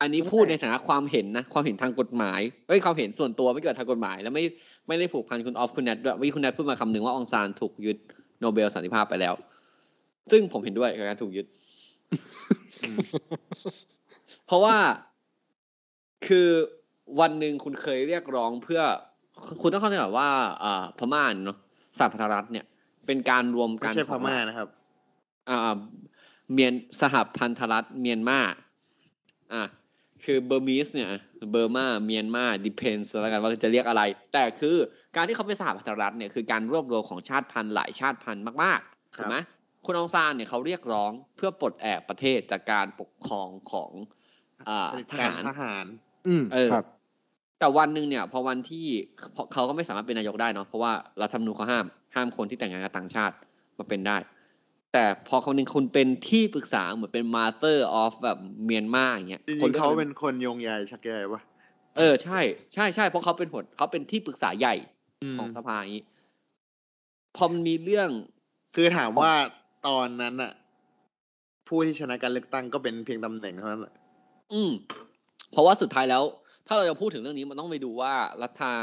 [0.00, 4.44] อันนี้พูดในฐานะความเห็นนะความเห็นทางกฎหมายเอ้ยความเห็นส่วนตัวไม่เกิดทางกฎหมาย แล้วไม่
[4.88, 7.98] ไม่ได้ผูกพันคุณออฟคุณแนทด้วยวิคุณแนทพูดมาคำหนึ่งว่าองซานถูกยึด
[8.40, 9.34] โนเบลสันติภาพไปแล้ว
[10.30, 11.46] ซึ่งผมเห็นด้วยกับการถูกยึด
[14.46, 14.76] เพราะว่า
[16.26, 16.48] คือ
[17.20, 18.82] วันหนึ่งคุณเคยเรียกร้องเพื่อ
[19.60, 20.28] คุณต้องเข้าใจก่อนว่า
[20.64, 21.58] อ่าพม่าเนาะ
[21.98, 22.64] สหพันธรัฐเนี่ย
[23.06, 24.68] เป็นการรวมไม่กันใช่พของม่านะครับ
[25.50, 25.76] อ่า
[26.52, 28.40] เมียนสหพันธรัฐเมียนมา
[29.54, 29.62] อะ
[30.24, 31.08] คือเบอร์มีสเนี่ย
[31.52, 34.76] เบอร์มาเมียนมาดิเพนส์แล้วกันว่าจะเรียกอะไร แต่คือ
[35.16, 39.36] การที่เขาเป็นสหพันธรัฐเนี่ยคือการรวบรวมของชาติพันธุ์หลายชาติพันธุ์มากๆครับถูกไหม
[39.84, 43.90] คุณองซานเนี่ยเขาเรียกร้องเพื่อปลดแอกประเทศจากการปกครองของ
[44.68, 45.84] อ่าเผด็จทการหารทหาร
[46.26, 46.84] อืมเออครับ
[47.58, 48.86] แต่วันหนึ่งเนี่ย พอวันที่
[49.32, 53.34] เพราะเขาก็ไม่สามารถเป็นนายกได้เนาะเพราะว่ารัฐธรรมนูญเขาห้ามห้ามคนที่แต่งงานกับต่างชาติ
[53.78, 54.16] มาเป็นได้
[54.96, 61.42] แต่พอคนหนึ่งคุณเป็นที่ปรึกษาเหมือนเป็น master of แบบเมียนมาอย่างเงี้ยจริงๆคนเลือกเขาเป็นคนโยงใยชักใยปะ
[61.96, 62.40] เออใช่
[62.74, 64.74] ใช่ใช่เพราะเขาเป็นหัวเขาเป็นที่ปรึกษาใหญ่
[65.34, 66.04] มของสภาอย่างนี้
[67.36, 68.10] พอมันมีเรื่อง
[68.74, 69.32] คือถามว่า
[69.86, 70.52] ตอนนั้นอะ
[71.68, 73.94] ผู้ที่ชนะการเลือกตั้งก็เป็นเพียงตำแหน่งเท่านั้นแหละ
[74.52, 74.70] อืม
[75.52, 76.22] เพราะว่าสุดท้ายแล้ว
[76.66, 78.74] ถ้าเราจะพูดถึงเรื่องนี้มันต้องไปดูว่ารัฐา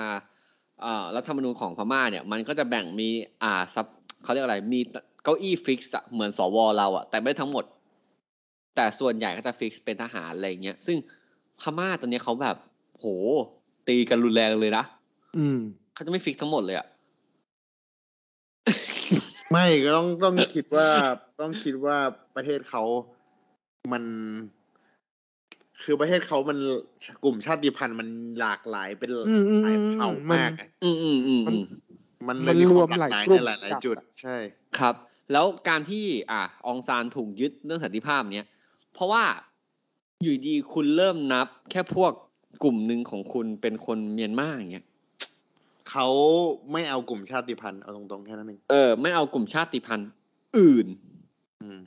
[0.85, 3.09] อ่ารัฐธรรมนูญของพม่าเนี่ย มันก็จะแบ่งมี
[3.43, 3.85] อ่าซับ
[4.23, 4.79] เขาเรียกอะไร มี
[5.23, 7.65] เก้าอี้ฟิกซ์อะเหมือนสวเราอะแต่ไม่ได้ทั้งหมด
[8.75, 10.97] แต่ส่วนใหญ่ก็จะฟิกซ์เป็นทหารอะไรอย่างเงี้ยซึ่ง
[11.59, 12.55] พม่าตอนนี้เขาแบบ
[12.93, 13.05] โห
[13.87, 14.83] ตีกันรุนแรงเลยนะ
[15.37, 15.59] อืม
[15.93, 16.87] เขาจะไม่ฟิกซ์ทั้งหมดเลยอะ
[19.51, 20.87] ไม่ก็ต้องต้องคิดว่า
[21.41, 21.97] ต้องคิดว่า
[22.35, 22.83] ประเทศเขา
[23.91, 24.03] มัน
[25.83, 26.57] คือประเทศเขามัน
[27.23, 28.07] กลุ่มชาติพันธุ์มัน
[28.39, 31.63] หลากหลายเป็นอืมอืมหลายอืมเผ่ามันมากอะอืมอืมอืมอืม
[32.27, 34.35] มันมันเลยรวมควหลายกหกลุ่มในหลายหลายจัดจุดอะใช่
[34.79, 34.95] ครับ
[35.31, 38.47] แล้วการที่อะอองซานถูกยึดเรื่องสันติภาพเนี้ย
[38.93, 39.23] เพราะว่า
[40.23, 42.11] อยู่ดีคุณเริ่มนับ แค่พวก
[42.63, 44.85] กลุ่มหนึ่งของคุณเป็นคนเมียนมาอย่างเงี้ย
[45.89, 46.07] เขา
[46.71, 50.09] ไม่เอากลุ่มชาติพันธุ์เอาตรงๆแค่นั้นเองเออไม่เอากลุ่มชาติพันธุ์
[50.57, 50.87] อื่น
[51.61, 51.79] อืม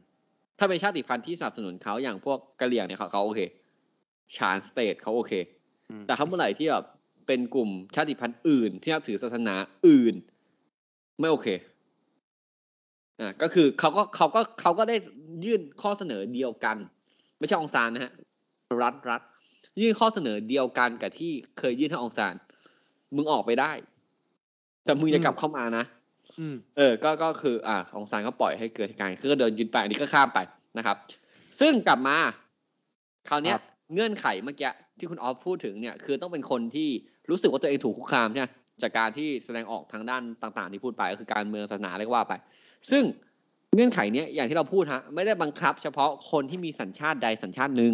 [0.58, 3.40] ถ้าเป็นชาติพันธุ์ที่สนับสนุนเขาอย่างพวกกะเหรี่ยงเนี่ยเขาเขาโอเค
[4.36, 5.32] ชานสเตทเขาโอเค
[5.90, 6.84] อืมแต่ถ้าเมื่อไหร่ที่แบบ
[7.26, 9.54] เป็นกลุ่มชาติพันธุ์อื่น ที่นับถือศาสนา
[9.88, 10.14] อื่น
[11.20, 11.48] ไม่โอเค
[13.20, 14.96] อ่าก็คือเขาก็เขาก็เขาก็ได้
[15.44, 16.76] ยื่นข้อเสนอเดียวกัน
[17.38, 18.12] ไม่ใช่องซานนะฮะ
[18.82, 19.20] รัฐรัฐ
[19.80, 22.34] ยื่นข้อเสนอเดียวกันกับที่เคยยื่นให้องซาน
[23.16, 23.72] มึงออกไปได้
[24.84, 25.84] แต่มึงจะกลับเข้ามานะ
[26.38, 30.38] อืมเออ ก็ก็คือ อ่าองซานก็ปล่อยให้เกิดเหตุการณ์คือก็เดินยึดไปอันนี้ก็ข้ามไป
[30.78, 30.96] นะครับ
[31.60, 32.16] ซึ่งกลับมา
[33.28, 36.88] คราวเนี้ยครับเงื่อนไขเมื่อกี้ที่คุณออฟพูดถึงเนี่ย คือต้องเป็นคนที่
[37.30, 38.48] รู้สึกว่าตัวเองถูกคุกคามใช่ไหม
[38.82, 42.34] จากการที่แสดงออกทางด้านต่าง ๆ ที่พูดไปก็คือการเมืองศาสนาอะไรก็ว่าไป
[42.90, 43.02] ซึ่ง
[43.74, 47.92] เงื่อนไขเนี้ยอย่างที่เราพูดฮะไม่ได้บังคับ เฉพาะคนที่มีสัญชาติใดสัญชาติหนึ่ง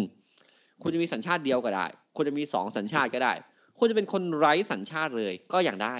[0.81, 3.33] คุณจะมีสัญชาติเดียวก็ได้ คุณจะมีสองสัญชาติก็ได้
[3.77, 5.95] คุณจะเป็นคนไร้สัญชาติเลยก็อย่างได้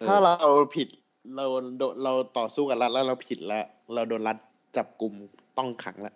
[0.00, 0.34] ออถ้าเรา
[0.76, 0.88] ผิด
[1.36, 1.46] เรา
[1.78, 4.36] โดนเราต่อสู้กับรัฐแล้วเราผิดแล้ว เราโดนรัฐ
[4.76, 5.12] จับกลุ่ม
[5.58, 6.14] ต้องขังแล้ว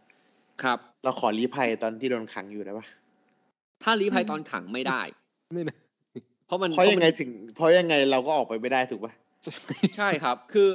[0.63, 2.87] ครับ เราขอรีภัยตอนที่โดนขังอยู่ได้ปะ
[3.83, 5.01] ถ้าลี้ภัยตอนขังไม่ได้
[5.55, 5.77] ไม่นะ
[6.47, 9.13] เพราะมันเพราะยังไงถึง เพราะยังไงเราก็ออกไปไม่ได้ถูกปะ
[9.97, 10.69] ใช่ครับ คือ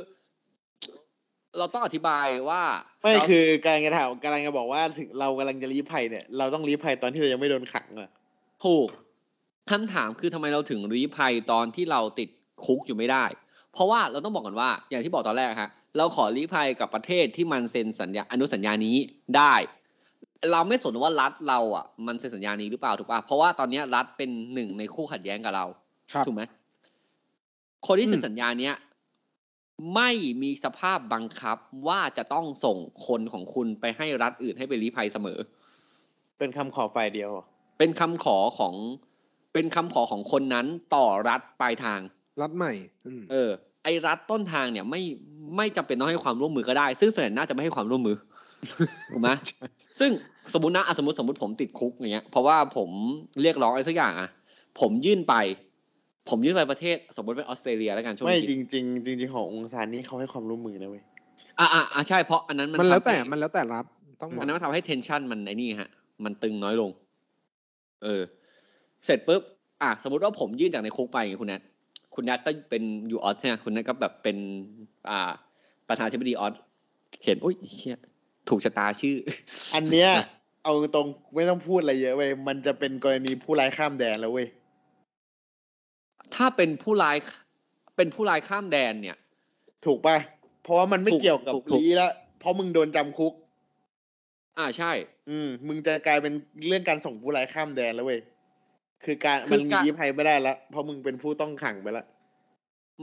[1.58, 2.62] เราต้องอธิบายว่า
[3.02, 8.10] ไม่เราคือกำลังจะถามกำลังจะบอกว่าถึงเรากำลังจะรีภัยเนี่ยเราต้องรีภัยตอนที่เรายังไม่โดนขังอะ
[8.66, 8.88] ถูก
[9.72, 12.30] คำถามคือทำไมเราถึงลี้ภัยตอนที่เราติด
[12.66, 13.26] คุกอยู่ไม่ได้
[13.74, 18.96] เพราะว่าเราต้องบอกก่อนว่าอย่างที่บอกตอนแรกฮะเราขอลี้ภัยกับประเทศที่มันเซ็นสัญญาอนุสัญญานี้
[19.38, 19.54] ได้
[20.52, 25.66] เราไม่สนว่ารัฐเราอะมันเซ็นสัญญานี้หรือเปล่าถูกป่ะเพราะว่าตอนเนี้ยรัฐเป็นหนึ่งในคู่ขัดแย้งกับเรา
[26.14, 26.42] ครับถูกไหม
[27.88, 28.76] คนที่เซ็นอืมสัญญาเนี้ย
[29.96, 30.10] ไม่
[30.44, 35.40] มีสภาพบังคับว่าจะต้องส่งคนของคุณไปให้รัฐอื่นให้ไปลี้ภัยเสมอ
[36.38, 37.46] เป็นคำขอฝ่ายเดียวเหรอ
[37.78, 38.76] เป็นคำขอของ
[39.54, 40.66] เป็นคำขอของคนนั้น
[40.96, 42.00] ต่อรัฐปลายทาง
[42.42, 42.74] รัฐใหม่
[43.08, 43.50] อืมเออ
[43.84, 45.02] ไอ้รัฐต้นทางเนี่ยไม่
[45.58, 48.18] ไม่จำเป็นต้องให้ความร่วมมือก็ได้ ซึ่งส่วนใหญ่น่าจะไม่ให้ความร่วมมือ
[49.12, 49.30] ถูกไหม
[50.00, 50.12] ซึ่ง
[50.54, 52.90] สมมตินะอะสมมติสมมติผมติดคุกอย่างเงี้ย เพราะว่าผม
[53.42, 54.30] เรียกร้องอะไรสักอย่างอะ
[54.80, 55.36] ผมยื่นไป
[56.30, 61.04] ผมยื่นไปประเทศสมมติเป็นออสเตรเลียแล้วกันช่วงไม่นี้จริงจริงๆจริงๆขององศานี่เขาให้ความร่วมมือนะเว้ย
[61.60, 63.86] อะอะอะใช่เพราะอันนั้นมันมันแล้วทำแต่ให้มันแล้วแต่รัฐ
[64.22, 65.90] ต้องบอกอันนั้นมันทำให้เทนชันมันไอ้นี่ฮะ
[66.24, 66.90] มันตึงน้อยลง
[68.04, 68.22] เออ
[69.06, 69.42] เสร็จปุ๊บ
[69.82, 71.62] อะสมมติว่าผมยื่นจากในคุกไปอย่างเงี้ยคุณแนท
[72.16, 74.38] คุณแนทก็เป็นยูออสใช่ไหมคุณแนทก็แบบเป็น
[75.10, 75.32] อ่า
[75.88, 76.54] ประธานาธิบดีออส
[77.24, 77.98] เห็นอุ้ยเฮีย
[78.50, 79.16] ถูกชะตาชื่อ
[79.76, 80.10] อันเนี้ย
[80.64, 84.48] เอาตรงๆไม่ต้องพูดอะไรเยอะเว้ยมันจะเป็นกรณีผู้ร้ายข้ามแดนแล้วเว้ย
[86.40, 87.18] ถ้าเป็นผู้ร้าย
[87.98, 89.18] เป็นผู้ร้ายข้ามแดนเนี่ย
[89.86, 90.18] ถูกปะ
[90.64, 93.34] เพราะว่ามันไม่ถูกเกี่ยวกับถูกถูก ลีแล้วเพราะมึงโดนจำคุก
[94.58, 94.92] อ่าใช่
[95.30, 96.34] อืม มึงจะกลายเป็น
[96.68, 98.20] เรื่องการส่งผู้ร้ายข้ามแดนแล้วเว้ย
[99.04, 102.06] คือการคืมัอนการ ลี้ภัยไม่ได้แล้วเพราะมึงเป็นผู้ต้องขังไปแล้ว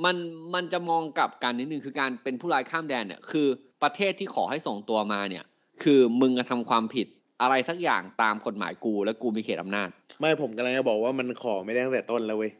[0.04, 0.16] มัน
[0.54, 3.48] มันจะมองกลับกันนิดนึงคือการเป็นผู้ร้ายข้ามแดนเนี่ยคือ
[3.82, 5.44] ประเทศที่ขอให้ส่งตัวมาเนี่ย
[5.82, 7.06] คือมึงกระทำความผิด
[7.42, 9.88] อะไรสักอย่างตามกฎหมายกู และกูมีเขตอำนาจ
[10.20, 12.52] ไม่ผมกำลังจะบอกว่ามันขอไม่ได้ตั้งแต่ต้นแล้วเว้ย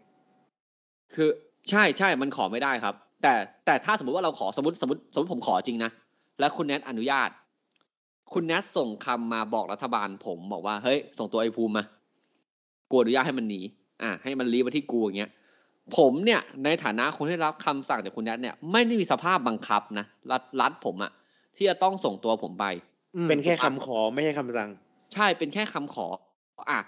[1.15, 1.29] คือ
[1.71, 3.35] ใช่ใช่มันขอไม่ได้ครับ แต่
[3.67, 5.91] แต่ถ้าสมมติว่าเราขอสมมติสมมติสมมติผมขอจริงนะ
[6.41, 7.31] แล้วคุณแนทอนุญาต
[8.33, 11.85] คุณแนทส่งคำมาบอกรัฐบาล ผมบอกว่าเฮ้ยส่งตัวไอ้ภูมิมา
[12.91, 13.61] กูอนุญาตให้มันหนี
[14.03, 15.31] อะให้มันรีบมาที่กูอย่างเงี้ย
[15.97, 21.13] ผมเนี่ยในฐานะคนที่รับคำสั่งจากคุณแนทเนี่ยไม่ได้มีสภาพบังคับนะรัฐรัฐผมอะ
[21.57, 22.65] ที่จะต้องส่งตัวผมไป
[23.17, 24.69] อืมเป็นแค่คำขอไม่ใช่คำสั่ง
[25.15, 26.07] ใช่เป็นแค่คำขอ
[26.71, 26.81] อะ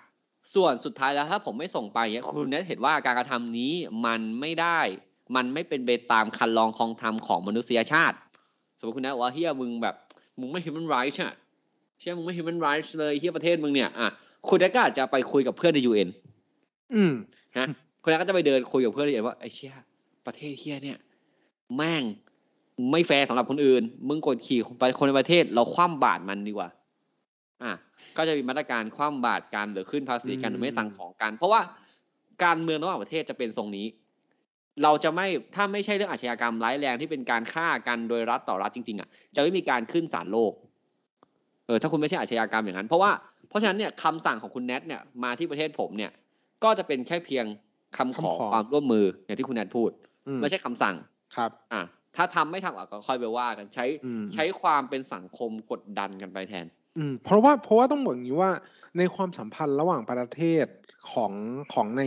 [0.55, 3.73] ส่วนสุดท้ายแล้วถ้าผมไม่ส่งไปเนี่ยคุณเนทเห็นว่าการกระทำนี้
[4.07, 4.81] มันไม่ได้
[5.37, 8.17] มันไม่เป็นไปตามคันลองคองธรรมของมนุษยชาติ
[8.79, 9.95] สมมติคุณเนทบอกว่าเฮียมึงแบบ
[10.41, 11.35] มึงไม่ human rights อะ
[11.99, 14.09] เชื่อมึงไม่ human rights เลยเฮียประเทศมึงเนี่ยอะ
[14.49, 16.09] คุณเนทก็อาจจะไปคุยกับเพื่อนใน UN
[16.95, 17.13] อืม
[17.59, 17.67] ฮะ
[18.03, 19.73] คุณเนทก็จะไปเดินคุยกับเพื่อนใน UN ว่าไอ้เชี่ย
[20.27, 20.99] ประเทศเฮียเนี่ย
[21.77, 22.03] แม่ง
[22.91, 26.69] ไม่แฟร์สำหรับคนอื่น มึงกดขี่ไปคนในประเทศ เราคว่ำบาตรมันดีกว่า
[27.63, 27.73] อะ
[28.17, 31.61] ก็จะมีมาตรการคว่ำบาตรกันหรือขึ้นภาษีกันหรือไม่สั่งของกัน เพราะว่า
[32.45, 33.87] การเมืองระหว่างประเทศจะเป็นทรงนี้
[34.83, 40.53] เราจะไม่ถ้าไม่ใช่เรื่องอาชญากรรมร้ายแรงที่เป็นการฆ่ากันโดยรัฐต่อรัฐจริง ๆ อะ จะไม่มีการขึ้นศาลโลก
[41.67, 43.13] เออถ้าคุณไม่ใช่อาชญากรรมอย่างนั้น เพราะว่า
[43.49, 46.11] เพราะฉะนั้นเนี่ยคำสั่งของคุณแนทเนี่ยมาที่ประเทศผมเนี่ย
[46.65, 47.45] ก็จะเป็นแค่เพียง
[47.97, 49.91] คำขอคำขอความร่วมมืออย่างที่คุณแนทพูด
[50.29, 50.95] อืมไม่ใช่คำสั่ง
[51.37, 51.83] ครับ อะ
[52.17, 58.53] ถ้าทำไม่ทำอะก็ค่อยไปว่ากันใช้อืมใช้ความเป็นสังคมกดดันกันไปแทน อืมเพราะว่าเพราะว่าต้องบอกอย่างนี้ว่า
[58.99, 60.67] ในความสัมพันธ์ระหว่างประเทศ
[61.13, 61.33] ของ
[61.73, 62.03] ของใน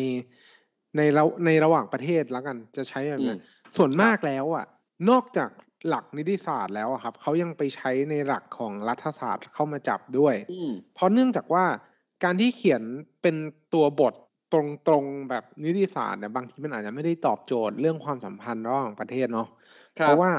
[0.98, 3.38] ในระในระหว่างประเทศแล้วกันจะใช้แบบนี้นอืม
[3.78, 4.66] ส่วนมากแล้วอะ
[5.10, 5.50] นอกจาก
[5.88, 11.66] หลักนิติศาสตร์แล้วอะครับเขายังไปใช้ในหลักของรัฐศาสตร์เข้ามาจับด้วยอืมเพราะเนื่องจากว่า
[12.24, 12.82] การที่เขียน
[13.22, 13.36] เป็น
[13.74, 14.14] ตัวบท
[14.54, 14.56] ต
[14.92, 19.48] รงๆแบบนิติศาสตร์เนี่ยบางทีมันอาจจะไม่ได้ตอบโจทย์เรื่องความสัมพันธ์ระหว่างประเทศเนาะ
[20.00, 20.32] ครับเพราะว่า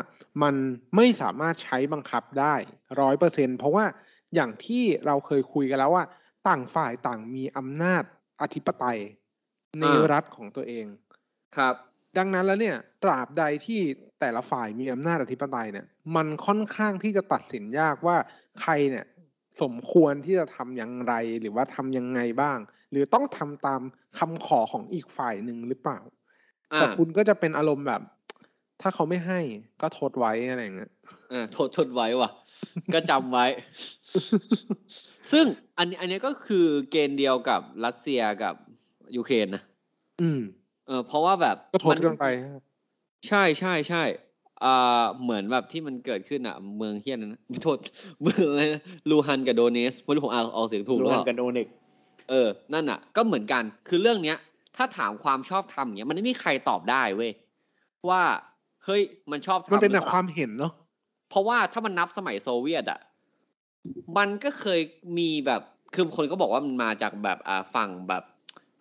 [0.42, 0.54] มัน
[0.96, 2.54] ไม่สามารถใช้บังคับได้
[3.00, 3.84] ร้อยเปอร์เซ็นเพราะว่า
[4.34, 6.04] อย่างที่เราเคยคุยกันแล้วว่า
[6.48, 8.02] ต่างฝ่ายต่างมีอำนาจ
[8.42, 9.00] อธิปไตย
[9.80, 10.86] ในอ่ารัฐของตัวเอง
[11.56, 11.74] ครับ
[12.18, 13.80] ดังนั้นแล้วเนี่ย ตราบใดที่
[14.20, 18.16] แต่ละฝ่ายมีอำนาจอธิปไตยเนี่ย มันค่อนข้างที่จะตัดสินยากว่า
[18.60, 19.06] ใครเนี่ย
[19.62, 22.58] สมควรที่จะทำอย่างไรหรือว่าทำยังไงบ้าง
[22.90, 23.80] หรือต้องทำตาม
[24.18, 25.98] คำขอของอีกฝ่ายหนึ่งหรือเปล่า
[26.72, 28.02] อ่าแต่คุณก็จะเป็นอารมณ์แบบ
[28.80, 29.40] ถ้าเขาไม่ให้
[29.82, 30.92] ก็ทดไว้อะไรอย่างเงี้ย
[31.32, 32.30] อ่าโทษทนไว้ว่ะ
[32.94, 33.46] ก็จำไว้
[35.32, 35.44] ซึ่ง
[35.78, 38.54] อันนี้อันนี้ก็คือเกณฑ์เดียวกับรัสเซียกับ
[39.16, 39.62] ยูเครนนะ
[40.22, 40.40] อืม
[40.86, 42.26] เออเพราะว่าแบบก็ทดกันไป
[43.28, 44.02] ใช่ใช่ใช่
[44.64, 47.78] อ่าเหมือนแบบที่มันเกิดขึ้นอะ เมืองเฮียนนนะไม่โทษ
[48.22, 51.66] เมืองอะไรนะลูฮันกับโดเนสไม่รู้ผมเอาเอาเสียงถูกหดูรือเปฮันล่ากับโนเน็ก
[52.30, 54.38] เออ นั่นอะ ก็เหมือนกัน คือเรื่องเนี้ย
[54.76, 57.30] ถ้าถามความชอบธรรมอย่างเงี้ย มันไม่มีใครตอบได้เว้ย
[58.08, 58.22] ว่า
[58.84, 60.72] เฮ้ยมันชอบธรรมันเป็นหแต่รือปล่ความเห็นเนาะ
[61.30, 63.00] เพราะว่าถ้ามันนับสมัยโซเวียตอะ
[64.16, 64.80] มันก็เคย
[65.18, 65.62] มีแบบ
[65.94, 68.22] คือคนก็บอกว่ามันมาจากแบบอ่าฝั่งแบบ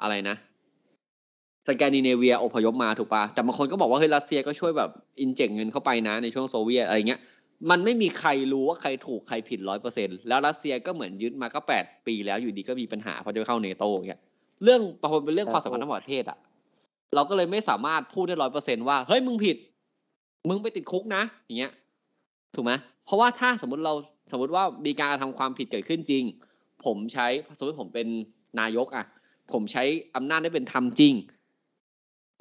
[0.02, 0.36] อะไรนะ
[1.68, 4.90] สแกนดิเนเวียอพยพมาถูกปะแต่บางคนก็บอกว่าเฮ้ยรัสเซียก็ช่วยแบบ
[5.21, 7.20] inject เงินเข้าไปนะในช่วงโซเวียตอะไรเงี้ย
[7.70, 14.22] มันไม่มีใครรู้ว่าใครถูกใครผิดร้อยเปอร์เซ็นต์แล้วรัสเซียก็เหมือนยึดมาก็แปดปีแล้วอยู่ดีก็มีปัญหาพอจะเข้าเนโตอย่างเงี้ย
[14.64, 16.38] เรื่องพอเป็นเรื่องความสัมพันธ์ระหว่างประเทศอะ
[17.16, 19.58] เราก็เลยไม่สามารถพูดได้ร้อยเปอร์เซ็นต์ว่าเฮ้ยมึงผิด
[20.50, 21.72] มึงไปติดคุกนะ อย่างเงี้ย
[22.56, 22.72] ถูกไหม
[23.06, 23.94] เพราะว่าถ้าสมมติเรา
[24.32, 26.24] สมมติว่ามีการกระทำความผิดเกิดขึ้นจริง
[26.86, 28.08] ผมใช้สมมติผมเป็น
[28.60, 29.06] นายกอะ
[29.52, 29.84] ผมใช้
[30.15, 31.13] อำนาจได้เป็นธรรมจริง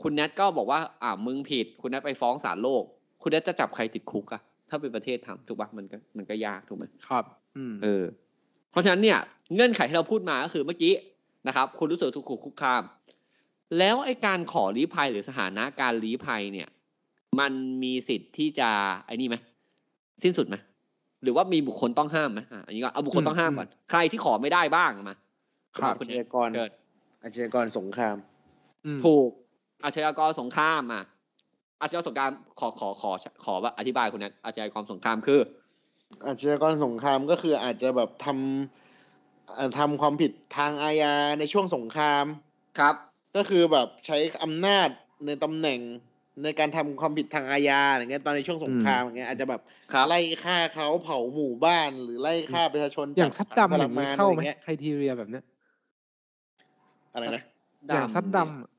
[0.03, 2.83] คุณแนทก็บอกว่า อ่ามึงผิด คุณแนทไปฟ้องศาลโลก
[3.23, 7.25] คุณแนทจะจับใครติดคุกอะถ้าเป็นประเทศทำถูกปะมันก็มันก็ยากถูกไหมครับ
[7.57, 8.05] อืมเออ
[8.71, 9.19] เพราะฉะนั้นเนี่ย
[9.55, 10.95] เงื่อนไขที่เราพูดมาก็คือเมื่อกี้
[11.47, 12.83] นะครับ คุณรู้สึกถูกขู่คุกคาม
[13.79, 16.69] แล้วไอ้การขอลี้ภัยหรือสถานะการลี้ภัยเนี่ย
[17.41, 18.71] มันมีสิทธิ์ที่จะ
[19.07, 19.37] ไอ้นี่ไหม
[20.23, 20.57] สิ้นสุดไหม
[21.23, 25.17] หรือว่ามีบุคคลต้องห้ามไหมอะอันนี้ก็เอาบุคคลต้องห้ามก่อนใครที่ขอไม่ได้บ้างมา
[25.77, 26.71] ครับคุณอาชเอญากรเกิด
[27.23, 28.17] อาชญากรสงคราม
[28.87, 29.31] อืมถูก
[29.85, 31.05] อาชญากรสงครามอะ
[31.81, 32.31] อาชญากรสงคราม
[32.61, 33.11] ขอขอขอ
[33.45, 35.41] ขอว่าอธิบายคุณนะอาชญากรสงครามคือ
[36.27, 42.25] อาชญากรสงครามก็คืออาจจะแบบทำเอ่อทำความผิดทางอาญาในช่วงสงคราม
[42.79, 42.95] ครับ
[43.37, 44.89] ก็คือแบบใช้อำนาจ
[45.27, 45.81] ในตำแหน่ง
[46.45, 49.61] ในการทำความผิดทางอาญาอะไรเงี้ยตอนในช่วงสงครามอย่างเงี้ยอาจจะแบบ
[49.93, 55.45] ครับไล่ฆ่าเขาเผาหมู่บ้านหรือไล่ฆ่าประชาชนอย่างจัซับดดำอย่างทรนี้นเข้าไหมอะรงี้ยไครทีเรียแบบเนี้ย
[57.15, 57.43] อะไรนะ
[57.93, 58.71] อย่างซัดดำอะ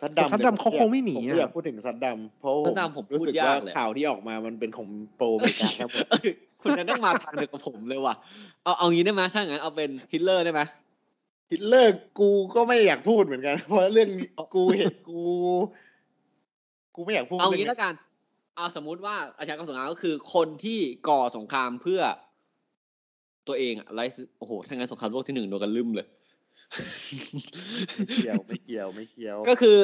[0.00, 6.06] ซัดแต่ดำซัดดำเขาคงไม่หนีผมอะไม่อยากพูดถึงซัดดำเพราะซัดดำผมพูดรู้สึกยาว่ากเลยข่าวที่ออกมามันเป็นของpro อเมริกาครับผม
[6.60, 8.14] คุณเนี่ยต้องมาทางเดียวกับผมเลยว่ะ
[8.64, 10.60] เอาเอางี้ได้ไหมถ้างั้นเอาเป็นฮิตเลอร์ได้ไหม
[11.50, 15.22] ฮิตเลอร์กูก็ไม่อยากพูดเหมือนกัน เพราะเรื่องนี้กูเห็นกู
[16.94, 17.92] กูไม่อยากพูดเอารื่งี้แล้วกัน
[18.56, 20.78] เอาสมมุติว่าอาชญากรรมสงครามก็คือคนที่
[21.08, 22.00] ก่อสงครามเพื่อ
[23.48, 24.00] ตัวเองอะไร
[24.38, 26.06] โอ้โหถ้างั้นสงครามโลกที่หนึ่งโดนกันลืมเลย
[28.06, 29.76] ไม่เกี่ยวไม่เกี่ยวไม่เกี่ยว ก็คือ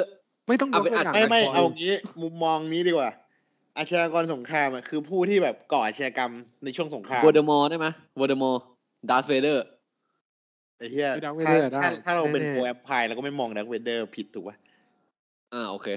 [0.48, 3.10] ไม่ต้องยเอากไปตัวอย่างไม่ไม่นะเอางี้ มุมมองนี้ดีกว่า
[3.76, 6.32] อาชญากรสงครามอะคือผู้ที่แบบก่ออาชญากรรม
[6.64, 7.86] ในช่วงสงครามวอร์เดมอร์ได้ไหม
[8.20, 8.62] วอร์เดมอร์
[9.10, 9.64] ดาร์ธเวเดอร์
[10.78, 14.56] ไอ้เหี้ยไม่ดักเวถ้าเดอร์ได้ถ้าถ้าเราเป็นแน่ๆโปรแอปพายเราก็ไม่มองดักเวเดอร์ผิดถูกป่ะ
[15.54, 15.88] อ่าโอเค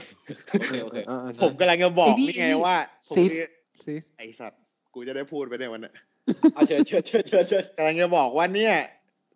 [0.52, 2.78] โอเคโอเคอ่าอ่าผมกำลังจะบอกไอ้นี่นี่ไงไอ้นี่ว่า
[3.10, 3.48] ผมซิสนี่
[3.84, 4.62] ซิสไอสัตว์
[4.94, 5.94] กูจะได้พูดไปในวันนั้น
[6.54, 8.76] เอาเชิญเชิญเชิญเชิญเชิญกำลังจะบอกว่าเนี่ย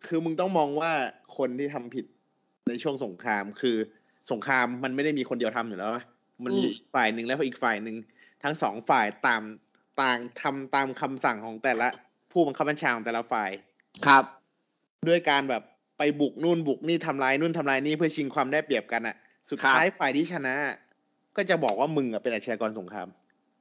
[0.06, 0.92] คือมึงต้องมองว่า
[1.36, 2.04] คนที่ทำผิด
[2.68, 3.76] ในช่วงสงครามคือ
[4.30, 6.04] สงครามมันไม่ได้มีคนเดียวทำอยู่แล้วนะ
[6.44, 7.96] มันมีอีกฝ่ายหนึ่งแล้วอีกฝ่ายหนึ่ง
[8.42, 9.42] ทั้งสองฝ่ายตาม
[10.00, 11.88] ต่างทำตามคำสั่งของแต่ละ
[12.32, 13.50] ผู้บังคับบัญชาของแต่ละฝ่าย
[14.06, 14.24] ครับ
[15.08, 15.62] ด้วยการแบบ
[15.98, 19.16] ไปบุกนู่นบุกนี่ทำลายนู่นทำลายนี่เพื่อชิงความได้เปรียบกันอะ
[19.48, 20.54] สุดครับท้ายฝ่ายที่ชนะ
[21.36, 23.08] ก็จะบอกว่ามึงอะเป็นอาชญากรสงคราม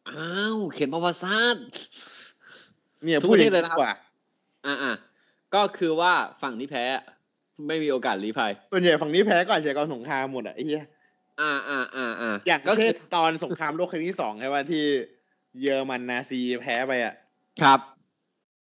[0.09, 1.65] อ้าว เขียนประวัติศาสตร์
[3.03, 3.93] เนี่ยทุกพูดประอเทย่าศงเลยนี้นะครับดีกว่า
[4.65, 4.93] อ่าอ่า
[5.55, 6.83] ก็คือว่าฝั่งที่แพ้
[7.67, 10.85] ไม่มีโอกาสลี้ภัยส่วนใหญ่ฝั่งนี้แพ้ก็อาชญากรสงครามหมดอะไอ้เหี้ย
[11.41, 14.83] อ่าอ่าอ่าอ่าอย่างก็เช่คืนตอนสงครามโลกครั้งที่สองใช่ป่ะที่
[15.61, 17.13] เยอรมันนาซีแพ้ไปอะ
[17.61, 17.79] ครับ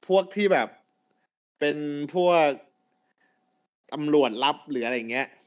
[0.07, 0.67] พวกที่แบบ
[1.59, 1.77] เป็น
[2.13, 2.47] พวก
[3.93, 5.46] ตำรวจลับหรืออะไรเงี้ยอืมอื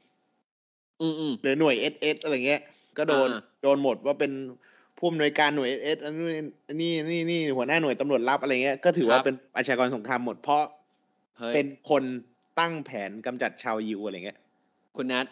[1.41, 2.61] หรือหน่วยเอสเอสอะไรเงี้ย
[2.97, 4.31] ก็โดนอ่าโดนหมดว่าเป็น
[4.97, 6.27] ผู้อำนวยการหน่วย SS อันนี้
[6.67, 10.63] อันนี่นี่นี่หัวหน้าหน่วยตำรวจลับอะไรเงี้ยก็ถือว่าเป็นอาชญากรสงครามหมดเพราะ
[11.37, 12.03] เฮ้ยเป็นคน
[12.59, 14.37] ตั้งแผนกำจัดชาวยิวอะไรเงี้ย
[14.95, 15.25] คุณนัท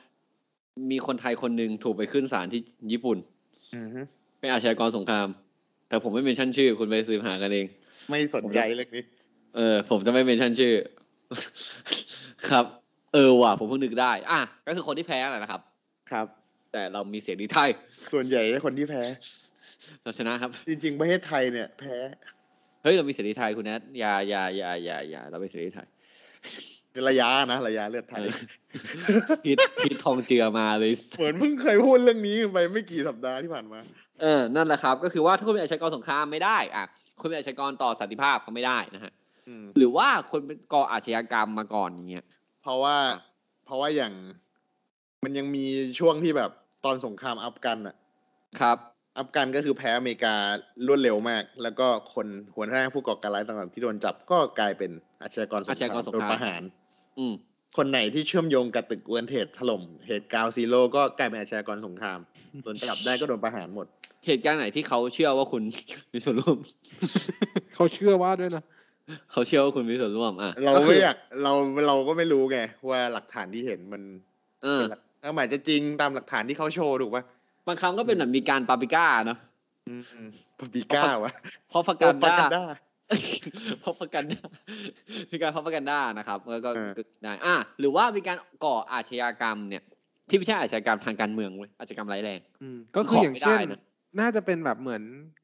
[0.91, 3.17] มีคนไทยคนหนึ่งถูกไปขึ้นศาลที่ญี่ปุ่น
[3.75, 4.01] อือฮึ
[4.39, 5.27] เป็นอาชญากรสงคราม
[5.87, 7.65] แต่ผมไม่ mention ชื่อ คุณไปสืบหากันเอง
[8.09, 9.03] ไม่สนใจเรื่องนี้
[9.55, 10.73] เออ ผมจะไม่ mention ชื่อ
[12.49, 12.65] ครับ
[13.13, 15.61] เออว่ะผมเพิ่งนึกได้ อะก็คือคนที่แพ้แหละนะครับ
[16.11, 16.25] ครับ
[16.71, 17.69] แต่เรามีเสียงดีไทย
[18.11, 19.03] ส่วนใหญ่คนที่แพ้
[20.03, 21.95] เราชนะครับ จริง ๆ ประเทศไทยเนี่ย แพ้
[22.83, 25.87] เฮ้ยเรามีเสียงดีไทยคุณนัทอย่าอย่าอย่าอย่าอย่าเราเป็นเสียงดีไทย
[27.09, 28.35] ระยะนะระยะเลือดไทยเออ
[29.45, 33.79] พิษพิษทองเจือมาเลยเหมือนเพิ่งเคยพูดเรื่องนี้ไปไม่กี่สัปดาห์ที่ผ่านมา
[34.21, 36.85] เออ นั่นแหละครับ ก็คือว่าถ้าคุณเป็นอาชญากรสงครามไม่ได้อะ
[37.19, 39.11] คุณเป็นอาชญากรต่อสันติภาพก็ไม่ได้นะฮะ
[39.47, 42.25] อืมหรือว่าคนเป็นก่ออาชญากรรมมาก่อนอย่างเงี้ย
[42.61, 42.97] เพราะว่า
[43.65, 44.13] เพราะว่าอย่าง
[45.23, 45.65] มันยังมี
[45.99, 46.51] ช่วงที่แบบ
[46.85, 47.95] ตอนสงครามอัฟกันอะ
[48.61, 48.77] ครับ
[49.17, 50.35] อัฟกันก็คือแพ้อเมริกา
[50.87, 54.91] รวดเร็วมาก แล้วก็คนหัวหน้าผู้ก่อการร้ายต่างๆที่โดนจับก็กลายเป็น
[55.21, 56.61] อาชญากรสงครามอาชญากรสงครามโดนประหาร
[57.19, 57.33] อืม
[57.77, 62.19] คนไหนที่เชื่อมโยงกับตึก World Trade ถล่มเหตุการณ์ zero ก็กลายเป็นอาชญากรสงคราม
[62.63, 63.87] โดนจับได้ก็โดนประหารหมด
[64.25, 65.63] เหตุการณ์ไหนที่เขาเชื่อว่าคุณ
[66.13, 66.57] มีส่วนร่วม
[67.73, 68.63] เขาเชื่อว่าด้วยนะ
[69.31, 71.53] เขาเชื่อว่าคุณมีส่วนร่วมอะเราก็คืไม่อยากเรา
[71.87, 74.01] เราก็ไม่รู้ไงว่าหลักฐานที่เห็นมัน
[74.63, 77.23] เออเป็นหลักถ้าหมายจะจริงตามหลักฐานที่เขาโชว์ถูกปะ
[77.67, 79.39] บางครั้งก็เป็นแบบมีการปาปิก้าเนาะ
[79.87, 79.93] อื
[80.25, 81.33] มปาปิก้าวะ
[81.69, 82.63] เพราะประโอกันปาด้ากันด้า
[83.79, 84.41] เพราะประกันด้า
[85.31, 89.83] มีการเพราะประกันด้านะครับแล้วก็เออก็ได้อะหรือว่ามีการก่ออาชญากรรมเนี่ย
[90.29, 93.81] ที่ไม่ใช่อาชญากรรมทางการเมืองเว้ยอาชญากรรมร้ายแรงอืมก็คืออย่างเช่นขอไม่ได้นะ
[94.19, 95.03] น่าจะเป็นแบบเหมือน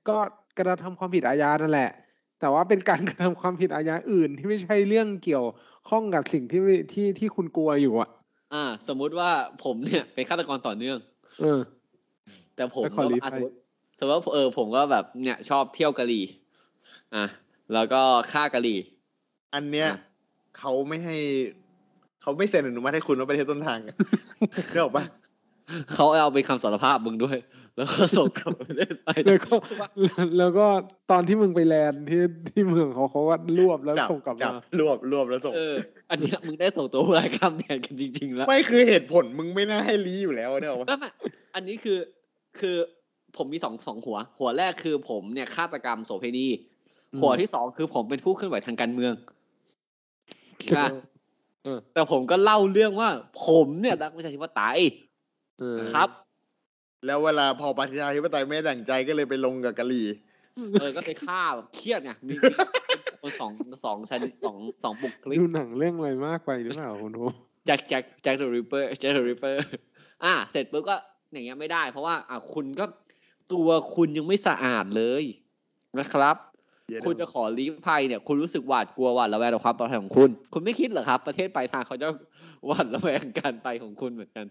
[0.10, 0.18] ก็
[0.60, 1.92] กระทำความผิดอาญานั่นแหละ
[2.40, 5.46] แต่ว่าเป็นการกระทำความผิดอาญาอื่นที่ไม่ใช่เรื่องเกี่ยว
[5.90, 6.62] ข้องกับสิ่งที่
[6.94, 8.10] ที่ที่คุณกลัวอยู่อะ
[8.54, 9.30] อ่า สมมุติว่า
[9.64, 10.98] ผมเนี่ยเป็นฆาตกรต่อเนื่อง
[11.42, 11.62] เออ
[12.56, 13.56] แต่ผมแล้วขอก็รีอะไฟสมมติ
[14.00, 16.24] สมมติว่าเออผมก็แบบเนี่ยชอบเที่ยวกะหรี่
[17.16, 17.26] อะ
[17.74, 18.80] แล้วก็ฆ่ากะหรี่
[19.56, 19.98] อันเนี้ยอะ
[20.58, 21.18] เขาไม่ให้
[22.22, 23.96] เขาไม่เซ็นอนุมัติให้คุณว่าประเทศต้นทางอะ
[24.70, 25.04] เข้าออกปะ
[25.94, 27.38] เขาเอาไปนคำสารภาพมึงด้วย
[27.76, 29.56] แล้วก็ส่งกลับประเทศไทยแล้วก็
[30.38, 30.68] แล้วก็
[31.12, 35.76] ตอนที่มึงไปแลนด์ที่ที่เมืองเขาเขาว่ารวบแล้วจับส่งกลับจับมารวบรวบแล้วส่งเออ
[36.10, 41.12] อันเนี้ยมึงได้ส่งตัวผู้ร้ายข้ามแดนกันจริง ๆ แล้วไม่คือเหตุผลมึงไม่น่าให้รีอยู่แล้วเนี่ยหรอกปะแล้วมัน
[41.56, 42.00] อันนี้คือ
[42.60, 42.76] คือ
[43.38, 46.48] ผมมีสองสองหัว หัวแรกคือผมเนี่ยฆาตกรรมโสเภณี
[47.22, 49.14] หัวที่สองคือผมเป็นผู้เคลื่อนไหวทางการเมือง
[50.78, 50.90] นะ
[51.64, 53.10] เออแต่ผมก็เล่าเรื่องว่า
[53.46, 55.05] ผมเนี่ยรักประชาธิปไตยเออ
[55.94, 56.10] ครับ
[57.06, 60.08] แล้วเวลาพอประชาธิปไตยไม่ดั่งใจก็เลยไปลงกับกะหรี่
[60.80, 63.52] เออก็ไปฆ่าแบบเครียดไงมีมีคนสอง
[63.86, 67.20] สองชั้นสองสองบุคลิกดูหนังเรื่องอะไรมากไปหรือเปล่าคุณโท
[67.66, 69.60] แจ็คแจ็คแจ็คเดอะริปเปอร์แจ็คเดอะริปเปอร์
[70.24, 70.96] อะเสร็จปุ๊บก็
[71.34, 72.86] อย่างเงี้ยไม่ได้ เพราะว่าอะคุณก็
[73.54, 75.24] ตัวคุณยังไม่สะอาดเลย
[76.00, 76.36] นะครับ
[76.88, 82.08] เดี๋ยวคุณจะขอลี้ภัยเนี่ย คุณรู้สึกหวาดกลัวหวาดระแวงต่อความปลอดภัยของคุณ คุณไม่คิดเหรอครับ ประเทศปลายทางเขาจะ
[82.66, 84.46] หวาดระแวงการไปของคุณเหมือนกัน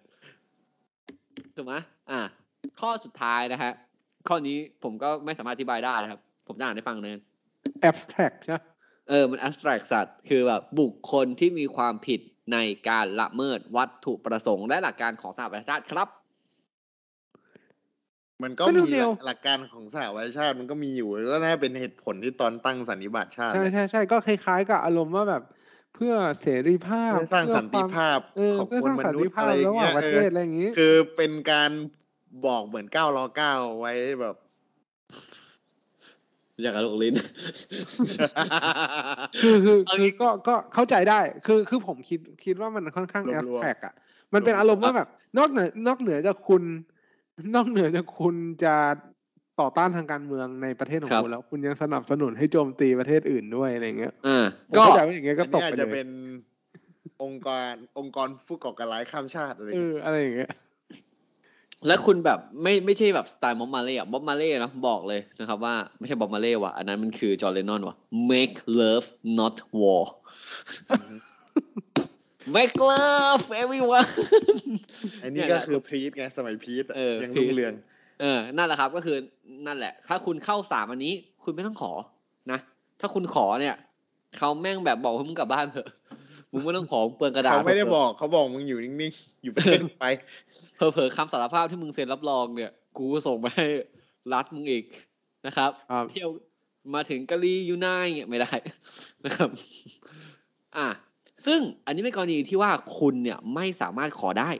[1.56, 1.74] ถูกไหม
[2.10, 2.20] อะ
[2.80, 3.72] ข้อสุดท้ายนะฮะ
[4.28, 7.12] ข้อนี้ผมก็ไม่สามารถอธิบายได้นะครับ ผมจะอ่านให้ฟังเลย
[7.88, 8.64] abstract ใช่ปะ
[9.08, 12.20] เออ มัน abstract สัตว์คือแบบบุคคลที่มีความผิด
[12.52, 12.58] ใน
[12.88, 16.08] การละเมิดวัตถุประสงค์และหลักการของสหประชาชาติครับ
[18.42, 25.42] มันก็ก็ดูมีแนวหลักการของสหประชาชาติมันก็มีอยู่ก็น่าเป็นเหตุผลที่ตอนตั้งสันนิบาตชาติ ใช่ใช่ใช่ก็คล้ายๆกับอารมณ์ว่าแบบ
[25.94, 31.70] เพื่อเสรีภาพ เพื่อสร้างสันติภาพเออของเพื่อคสนร้างมสันนุติษย์ภาอะพไรอย่าระงหว่าเงี้งยประเอเทอศอะไรอย่างงี้ คือเป็นการ
[32.46, 34.36] บอกเหมือนเก้ารอเก้าไว้แบบ
[36.62, 37.14] อยากกระโดดลิ้น
[39.42, 43.94] คือคือเอาคืองี้ก็ก็เข้าใจได้ คือคือผมคิดคิดว่ามันค่อนข้างรวแอมบๆแฝกอะ
[44.34, 46.62] มันเป็นอารมณ์ว่าแบบ นอกเหนือนอกเหนือจากคุณ
[47.54, 48.34] นอกเหนือจากคุณ
[48.64, 48.74] จะ
[49.60, 56.08] ต่อต้านทางการเมืองในประเทศของครับคุณแล้ว คุณยังสนับสนุนให้โจมตีประเทศอื่นด้วยอะไรเงี้ยอ่าผมก็เข้าใจว่าอย่างเงี้ยก็อันตนี้กอาจไปจะเลเป็ยน
[57.22, 60.50] องค์กรองค์กรผู้ก่อการร้ายข้ามชาติอะไรอเอย่างอเงี้ยอะไรอย่างเงี้ย
[61.86, 67.96] แล้วคุณแบบไม่ไม่ใช่แบบสไตล์บ๊อบมาเล่อะบ๊อบมาเล่นะบอกเลยนะครับว่าไม่ใช่บ๊อบมาเล่ว่ะ อันนั้นมันคือจอร์เลนนอนว่ะ
[68.30, 69.06] make love
[69.38, 70.04] not war
[72.56, 74.08] make love everyone
[75.22, 77.74] อันนี้ก็คือพีทไงสมัยพีทอะเออยังพีทรุ่งเรือง
[78.20, 79.16] เออ นั่นแหละครับก็คือ
[79.66, 81.12] นั่นแหละ ถ้าคุณเข้าสามอันนี้
[81.44, 81.92] คุณไม่ต้องขอ
[82.52, 82.58] นะ
[83.00, 83.76] ถ้าคุณขอเนี่ย
[84.38, 85.88] เขาแม่งแบบบอกให้มึงกลับบ้านเถอะ
[86.52, 90.04] มึงไม่ต้องขอเปลืองกระดาษเขาไม่ได้บอกเขาบอกมึงอยู่นิ่งๆอยู่ประเทศไป
[90.76, 93.66] เผลอๆคำสารภาพที่มึงเซ็นรับรองเนี่ย กูก็ส่งไปให้
[94.32, 94.84] รัฐมึงอีก
[95.46, 96.30] นะครับครับเที่ยว
[96.94, 97.86] มาถึงกะลียูไน
[98.16, 98.52] เงี้ยไม่ได้
[99.24, 99.48] นะครับ
[100.76, 100.86] อะ
[101.46, 104.50] ซึ่งอันนี้เป็นกรณีที่ว่าคุณเนี่ยไม่สามารถขอได้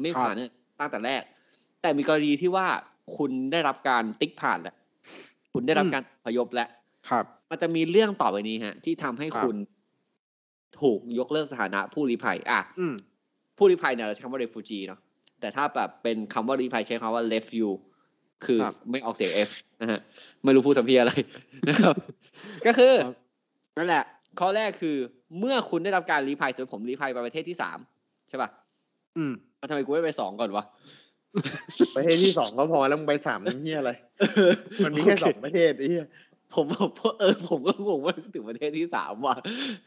[0.00, 0.50] ไม่ผ่านเนี่ย
[0.80, 1.22] ตั้งแต่แรก
[1.82, 2.66] แต่มีกรณีที่ว่า
[3.16, 4.76] คุณได้รับการติ๊กผ่านแล้ว
[5.52, 6.68] คุณได้รับการพยพแล้ว
[7.10, 9.56] ครับ มันจะมีเรื่องต่อไปนี้ฮะ ที่ทำให้ครับคุณ
[10.80, 12.94] ถูกยกเลิกสถานะผู้ลี้ภัย อะอืม
[13.58, 15.00] ผู้ลี้ภัยเนี่ยเราใช้คำว่า refugee เนาะ
[15.40, 17.70] แต่ถ้าแบบเป็นคำว่าลี้ภัยใช้คำว่า left you
[18.44, 19.50] คือครับไม่ออกเสียง F
[19.80, 20.00] นะฮะ
[20.44, 21.12] ไม่รู้พูดทำเพียอะไร
[21.68, 21.94] นะครับ
[22.66, 23.16] ก็คือครับ
[23.78, 24.04] นั่นแหละ
[24.40, 24.96] ข้อแรกคือ
[25.38, 27.78] เมื่อคุณได้รับการลี้ภัยสมมติผมลี้ภัยไปประเทศที่สาม
[28.28, 28.48] ใช่ป่ะ
[29.16, 30.64] อืมแล้วทำไมกูไม่ไปสองก่อนวะ
[31.94, 33.92] ประเทศที่สองก็พอแล้วมึงไปสามน้ำเฮียอะไร
[34.84, 36.06] มันมีแค่สองประเทศไอ้เหี้ย
[36.54, 39.36] ผมผมเออผมก็งงว่าถึงประเทศที่สามว่ะ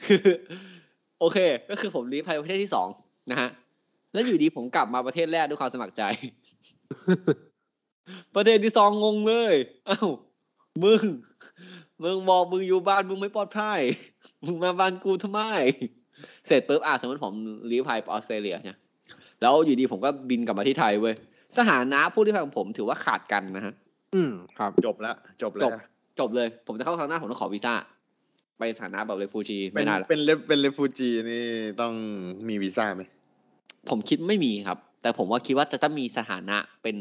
[0.05, 0.27] คือ
[1.19, 1.37] โอเค
[1.69, 2.87] ก็คือผมลี้ภัยประเทศที่สอง
[3.31, 3.49] นะฮะ
[4.13, 6.03] แล้วอยู่ดีผมกลับมาประเทศแรกด้วยความสมัครใจ
[8.35, 9.55] ประเทศที่สองงงเลย
[9.87, 9.99] เอ้า
[10.83, 11.03] มึง
[12.03, 13.81] มึงบอกมึงอยู่บ้านมึงไม่ปลอดภัย
[14.45, 15.41] มึงมาบ้านกูทำไม
[16.47, 17.33] เสร็จปุ๊บอะสมมติผม
[17.71, 18.79] ลี้ภัยไปออสเตรเลียเนี่ย
[19.41, 21.15] แล้วอยู่ดีผมก็บินกลับมาที่ไทยเว้ย
[21.57, 23.73] สถานะผู้ลี้ภัยของผมถือว่าขาดกันนะฮะ
[24.15, 25.71] อืมครับจบแล้วจบจแล้วบ
[26.19, 27.73] จบเลย ผมจะเข้าครั้งหน้าผมต้องขอวีซ่า
[28.57, 31.43] ไปสถานะแบบเรฟูจีเป็ไม่นน่าละเป็นเลเป็นเลฟูจีนี่
[31.81, 31.93] ต้อง
[32.47, 33.03] มีวีซ่าไหม
[33.89, 36.95] ผมคิดไม่มีครับ แต่ผมว่าคิดว่าจะต้องมีสถานะเป็น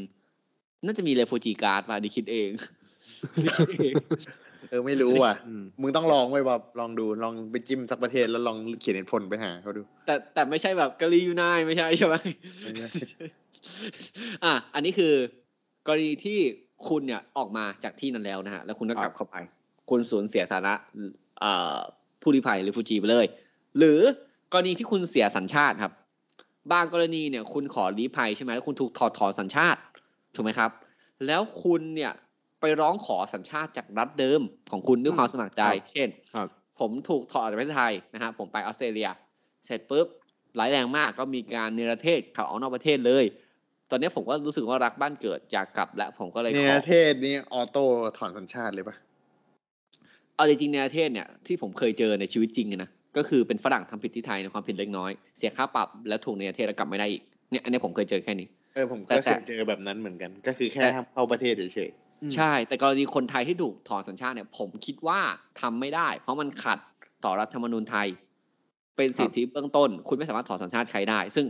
[0.84, 2.50] น่าจะมีเรฟูจีการ์ดมาดิคิดเอง
[3.44, 3.94] ดิคิดเอง
[4.70, 12.14] เออไม่รู้ว่ะอืมมึงต้องลองไว้ว่าลองดูลองไปจิ้มสักประเทศแล้วลองเขียนเหตุผลไปหาเขาดู แต่แต่ไม่ใช่แบบกะลียูไนไม่ใช่ใช่ไหม
[14.44, 15.14] อะอันนี้คือ
[15.86, 16.38] กรณีที่
[16.88, 19.36] คุณเนี่ยออกมาจากที่นั้นแล้วนะฮะแล้วคุณก็กลับเข้าไป
[19.90, 20.74] คุณสูญเสียสถานะ
[21.40, 21.78] เอ่อ
[22.22, 23.26] ผู้ลี้ภัยหรือฟูจีไปเลย
[23.78, 24.00] หรือ
[24.52, 25.92] กรณีที่คุณเสียสัญชาติครับ
[26.72, 29.80] บางกรณีเนี่ยคุณขอลี้ภัยใช่ไหมแล้วคุณถูกถอดถอนสัญชาติ
[30.34, 30.70] ถูกไหมครับ
[31.26, 32.12] แล้วคุณเนี่ย
[32.60, 34.40] ไปร้องขอสัญชาติจากรัฐเดิม
[34.70, 36.48] ของคุณด้วยความสมัครใจครับเช่นครับ
[36.80, 39.10] ผมถูกถอดออกจากประเทศไทยนะฮะผมไปออสเตรเลีย
[39.66, 40.06] เสร็จปุ๊บ
[40.58, 43.24] ร้ายแรงมากก็มีการเนรเทศข่าวออกนอกประเทศเลย
[43.90, 47.84] ตอนนี้ผมก็รู้สึกว่ารักบ้านเกิดอยากกลับและผมก็เลยในขอประเทศนี้ออโต้
[48.18, 48.96] ถอนสัญชาติเลยปะ
[50.36, 61.90] เอาจริงๆในประเทศเนี่ยที่ผมเคยเจอในชีวิตจริงอะนะก็คือเป็นฝรั่งทำผิดที่ไทยในความผิดเล็กน้อย เสียค่าปรับแล้วถูกในประเทศแล้วกลับไม่ได้อีกเนี่ยอันนี้ผมเคยเจอแค่นี้เออผมแต่ก็แต่เคยเจอแบบนั้นเหมือนกัน ก็คือแค่แต่ห้ามเข้าประเทศเฉย
[62.22, 65.20] อืมใช่ แต่กรณีคนไทยที่ถูกถอนสัญชาติเนี่ย ผมคิดว่า
[65.60, 66.78] ทำไม่ได้ เพราะมันขัด
[67.24, 68.06] ต่อรัฐธรรมนูญไทย
[68.96, 71.46] เป็นสิทธิเบื้องต้น คุณไม่สามารถถอนสัญชาติใครได้ ซึ่ง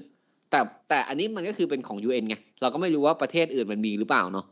[0.54, 4.46] แต่แต่อันนี้มันก็คือเป็นของ UN ไงเราก็ไม่รู้ว่าประเทศอื่นมันมีหรือเปล่าเนาะ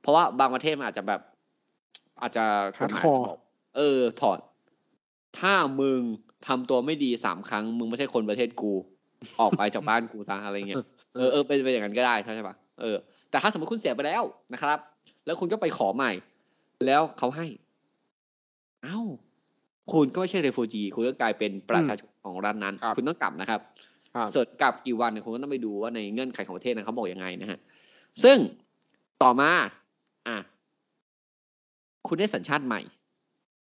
[0.00, 1.20] เพราะว่าบางประเทศมันอาจจะแบบ
[2.20, 2.44] อาจจะ
[2.80, 3.38] กฎหมาย Hardcore บอก
[3.76, 4.38] เออ ถอด
[5.38, 6.00] ถ้ามึง
[6.46, 8.72] ทำตัวไม่ดีสามครั้ง มึงไม่ใช่คนประเทศกู
[9.40, 10.84] ออกไปจากบ้านกูซะอะไรเงี้ย
[11.16, 12.96] เออเออเป็นไปอย่างนั้นก็ได้ใช่ปะเออ
[13.30, 14.78] แต่ถ้าสมมติคุณเสียไปแล้วนะครับ
[15.26, 16.12] แล้วคุณก็ไปขอใหม่
[16.86, 17.46] แล้วเขาให้
[18.84, 18.98] เอ้า
[19.92, 23.91] คุณก็ไม่ใช่เรฟูจี คุณก็กลายเป็นประชาชนของรัฐนั้นครับคุณต้องกลับนะครับครับ
[24.34, 27.58] ส่วนกลับกี่วันเนี่ยคุณก็ต้องไปดูว่าในเงื่อนไขของประเทศนั้นเขาบอกยังไงนะฮะ
[28.24, 28.38] ซึ่ง
[29.22, 29.50] ต่อมา
[30.28, 30.36] อะ
[32.08, 32.80] คุณได้สัญชาติใหม่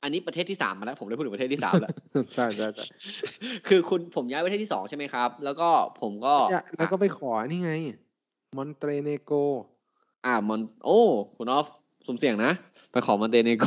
[0.04, 1.92] อันนี้ประเทศที่สามมาแล้ว ผมได้พูดถึงประเทศที่สามแล้ว
[2.34, 2.86] ใช่ใช่ใช่
[3.68, 5.70] คือคุณผมย้ายไปประเทศที่สองใช่ไหมครับ แล้วก็
[6.02, 7.74] ผมก็เนี่ยแล้วก็ไปขอนี่ไง
[8.58, 9.32] มอนเตเนโก
[10.26, 11.02] อ่ามอนโอ้
[11.38, 11.68] คุณออฟ
[12.08, 12.52] สมเสียงนะ
[12.92, 13.66] ไปขอมอนเตเนโกรก็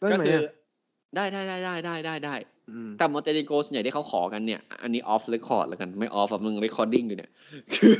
[0.00, 0.52] ได้ไหมคืออะ
[1.14, 2.51] ได้ได้ได้ได้ได้ได้ได้อืม
[2.98, 7.30] แต่มอนเตเนโกรส่วนใหญ่ที่เขาขอกันเนี่ย อันนี้ off record แล้วกันไม่ off แบบมึง recording อยู่เนี่ย
[7.74, 7.96] คือ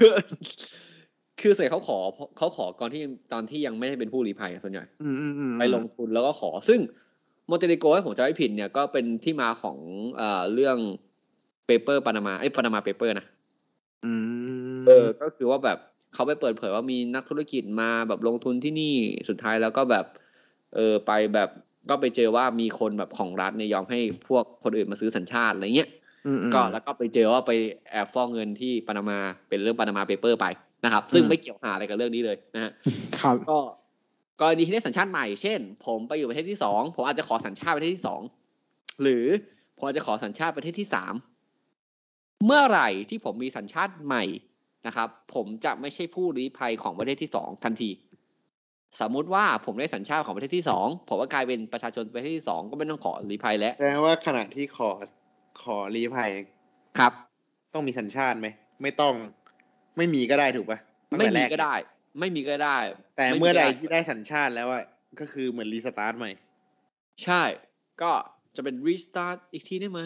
[1.41, 1.99] คือเส่เขาขอ
[2.37, 3.03] เขาขอก่อนที่
[3.33, 6.81] ตอนที่ยังไม่ได้เป็นผู้ลี้ภัยอะส่วนใหญ่อืมอืมอืมไปลงทุนแล้วก็ขอ ซึ่ง
[7.51, 9.79] มอนเตเนโกรให้ผมจำไม่ผิดเนี่ยก็เป็นที่มาของ
[10.17, 10.77] เอ่อเรื่อง
[11.67, 13.27] paper ปานามาไอ้ Panama Paper นะ
[14.05, 14.13] อื
[14.81, 15.79] มเออ ก็คือว่าแบบ
[16.15, 18.95] เขาไปเปิดเผยว่ามีนักธุรกิจมาแบบลงทุนที่นี่
[19.29, 20.07] สุดท้ายแล้วก็แบบ
[20.75, 21.49] เออไปแบบ
[21.91, 25.91] ก็ไปเจอว่ามีคนแบบของรัฐเนี่ยยอมให้พวกคนอื่นมาซื้อสัญชาติอะไรเงี้ย
[26.27, 27.53] อืมอืมก็แล้วก็ไปเจอว่าไป
[27.91, 29.19] แอบฟอกเงินที่ปานามา
[29.49, 30.47] เป็นเรื่องปานามาเปเปอร์ไป
[30.85, 32.73] นะครับ ซึ่งอืมไม่เกี่ยวหาอะไรกับเรื่องนี้เลยนะฮะ
[33.21, 33.59] ครับก็
[34.41, 38.21] กรณีที่ได้สัญชาติใหม่ เช่น ผมไปอยู่ประเทศที่สองผมอาจจะขอสัญชาติประเทศที่สอง
[39.03, 39.27] หรือ
[39.77, 41.15] ผมอาจจะขอสัญชาติประเทศที่สาม
[42.47, 44.25] เมื่อไหร่ที่ผมมีสัญชาติใหม่
[44.87, 47.91] นะครับ ผมจะไม่ใช่ผู้ลี้ภัยของประเทศที่สองทันที
[49.01, 54.91] สมมุติว่าผมได้สัญชาติของประเทศที่สองผมก็กลายเป็นประชาชนประเทศที่สองก็ไม่ต้องขอลี้ภัยแล้วแสดงว่าขณะที่ขอ
[55.63, 56.31] ขอรีภัย
[56.99, 57.13] ครับ
[57.75, 58.49] ต้องมีสัญชาติไหม
[58.83, 59.15] ไม่ต้อง
[59.97, 60.79] ไม่มีก็ได้ถูกปะ
[61.11, 61.75] ตั้งไม่แต่แรมีก็ได้
[62.21, 62.79] ไม่มีก็ได้
[63.17, 64.85] แต่ไเมื่อใดก็ที่ได้สัญชาติแล้วอะ
[65.21, 66.31] ก็คือเหมือนรีสตาร์ทใหม่
[67.25, 67.43] ใช่
[68.03, 68.13] ก็
[68.57, 70.01] จะเป็น restart อีกทีได้ไหม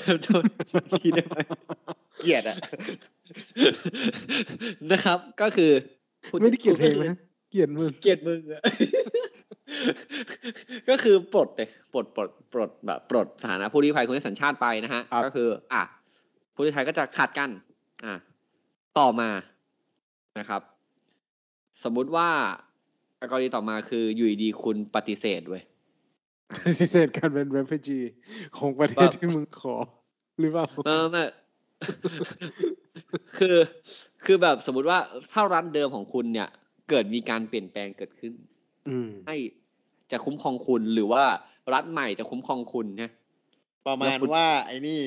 [0.00, 0.42] เริ่มต้น
[0.90, 1.36] อีกทีได้ไหม
[2.20, 2.56] เกลียดอะ
[4.90, 5.70] นะครับ ก็คือ
[6.30, 7.18] คุณไม่ได้เกลียดเพลงคุณนะ
[7.50, 8.62] เกลียดมึงเกลียดมึงอะ
[10.88, 15.82] ก็คือปลดเลยปลดปลดปลดแบบปลดสถานะผู้ลี้ภัยคนที่สัญชาติไปนะฮะครับก็คือ อะ
[16.54, 17.50] ผู้ลี้ภัยก็จะขาดกัน
[18.04, 18.14] อะ
[18.98, 19.30] ต่อมา
[20.38, 20.62] นะครับ
[21.84, 22.30] สมมุติว่า
[23.30, 25.62] กรณีต่อมาคืออยู่ดีๆคุณปฏิเสธเว้ย
[26.64, 28.04] ปฏิเสธการเป็น refugee
[28.56, 29.74] ของประเทศว่าที่มึงขอ
[30.40, 31.24] หรือเปล่าไม่ไม่ไม่
[33.38, 33.56] คือ
[34.24, 34.98] คือแบบสมมุติว่า
[35.32, 36.48] ถ้ารัฐเดิมของคุณเนี่ย
[36.90, 38.32] เกิดมีการเปลี่ยนแปลงเกิดขึ้น
[38.88, 39.36] อืมให้
[40.12, 41.24] จะคุ้มครองคุณหรือว่า
[41.74, 43.12] รัฐใหม่จะคุ้มครองคุณเนี่ย
[43.86, 44.98] ประมาแล้ณวคุณว่าไอ้นี่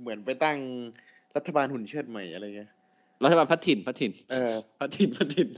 [0.00, 0.58] เหมือนไปตั้ง
[1.36, 2.70] รัฐบาลหุ่นเชิดใหม่อะไรเงี้ย
[3.24, 5.48] รัฐบาลพัฒถิ่นพัฒถิ่นเออพัฒถิ่นพัฒถิ่น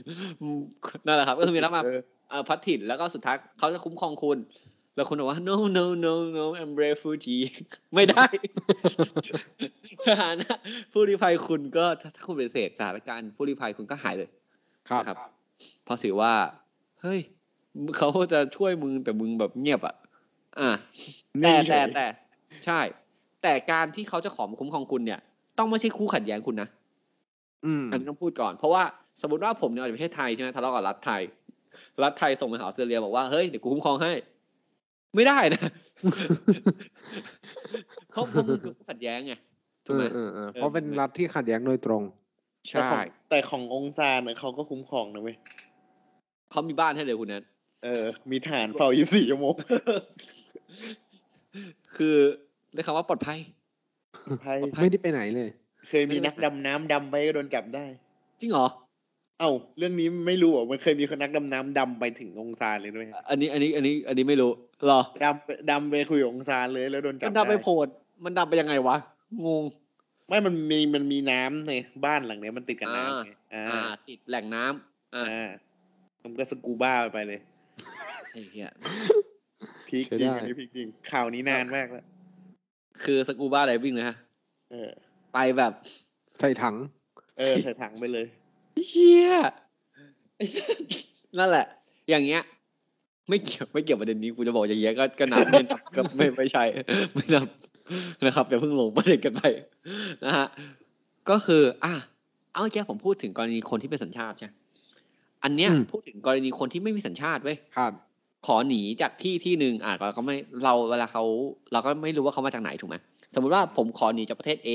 [0.41, 0.59] อืม
[1.05, 4.37] นั่นแหละครับ ก็คือมีรัฐบาลเออเอ่อพัฒถิ่นแล้วก็สุดท้ายเขาจะคุ้มครองคุณ
[4.95, 7.43] แล้วคุณบอกว่า no no no no I'm refugee
[7.95, 8.25] ไม่ได้
[10.07, 10.53] สถานะ
[10.91, 14.29] ผู้ลี้ภัยคุณก็ถ้าถ้าคุณเป็นเศษสถานการณ์ผู้ลี้ภัยคุณก็หายเลย
[14.89, 15.17] ครับนะครับ
[15.87, 16.33] เพราะถือว่า
[17.01, 17.19] เฮ้ย
[17.97, 19.95] เขาจะช่วยมึงแต่มึงแบบเงียบอะ
[20.59, 20.69] อะ
[21.41, 22.05] แต่แต่แต่
[22.65, 22.79] ใช่
[23.43, 25.19] แต่การที่เขาจะขอมาคุ้มครองคุณเนี่ย
[25.57, 26.69] ต้องไม่ใช่คู่ขัดแย้งคุณนะ
[27.65, 28.83] อืมอันนี้ต้องพูดก่อน เพราะว่า
[29.21, 31.21] สมมติว่าผมเนี่ยออกจากประเทศไทยใช่ไหมทะเลาะกับรัฐไทย
[32.03, 34.13] รัฐไทยส่งไปหาออสเตรเลียบอกว่าเฮ้ยเดี๋ยวกูคุ้มครองให้
[35.15, 35.61] ไม่ได้นะ
[38.11, 39.33] เพราะเพราะมึงคือคู่ขัดแย้งไง
[39.85, 42.03] ถูกไหมเออเออเออเพราะเป็นรัฐที่ขัดแย้งโดยตรง
[42.69, 45.35] แต่ใช่ของแต่ขององซานเนี่ยเขาก็คุ้มครองนะเว้ย
[46.51, 47.43] เขามีบ้านให้เลยคุณแนท
[47.83, 49.55] เออ มีฐานเฝ้า 24 ชั่วโมง
[51.95, 52.15] คือ
[52.73, 53.39] ได้คำว่าปลอดภัย
[54.45, 55.49] ภัย ไม่ได้ไปไหนเลย
[55.87, 57.85] เคยมีนักดำน้ำดำไปก็โดนจับได้
[58.39, 58.67] จริงเหรอ
[59.39, 64.51] เอ้า เรื่องนี้ไม่รู้เหรอะมันเคยมีคนนักดำน้ำดำไปถึงองซานเลยด้วย อันนี้อันนี้อันนี้อันนี้ไม่รู้
[64.85, 67.75] เหรอดำไปดำไปคุยกับองซานเลยแล้วโดนจัมับนได้ดำไปโผล่
[68.23, 68.97] มันดำไปยังไงวะ
[69.45, 69.63] งง
[70.27, 71.71] ไม่มันมีมันมีน้ำใน
[72.05, 75.49] บ้านหลังเนี้ยมันติดกับน้ำไงอ่าอ่า ติดแหล่งน้ำอ่าอ่า
[76.23, 77.39] มันก็สกูบ้าไปเลย
[78.31, 78.69] ไอ้เหี้ย
[79.87, 82.05] พีคใช้จริงได้อันนี้พีคจริง ข่าวนี้นานมากแล้ว
[83.03, 84.17] คือสกูบ้าไดวิ่งนะฮะ
[84.71, 84.91] เออ
[85.33, 85.73] ไปแบบ
[86.39, 86.75] ใส่ถัง
[87.37, 88.25] เออ ใส่ถังไปเลย
[88.87, 89.31] เฮีย
[90.35, 90.79] ไอ้สัส
[91.37, 91.65] นั่นแหละ
[92.09, 92.41] อย่างเงี้ย
[93.29, 96.63] ไม่เกี่ยวไม่เกี่ยวประเด็นนี้กูจะบอกอย่างเงี้ยก็ก็นับไม่นับก็ไม่ไม่ใช่
[97.15, 97.47] ไม่นับ
[98.25, 99.41] นะครับอย่าเพิ่งหลงประเด็นกันไป
[100.25, 100.47] นะฮะ
[101.29, 101.93] ก็คือ อะ
[102.51, 104.51] เอาเมื่อกี้ผมพูดถึงกรณีคนที่เป็นสัญชาติใช่ไหม
[105.43, 107.93] อันเนี้ยอืมพูดถึงกรณีคนที่ไม่มีสัญชาติเว้ยครับ
[108.47, 111.23] ขอหนีจากที่ที่หนึ่งอะเราก็ไม่เราเวลาเขา
[111.71, 112.95] เราก็ไม่รู้ว่าเขามาจากไหนถูกไหม
[113.33, 114.69] สมมุติว่าผมขอหนีจากประเทศ A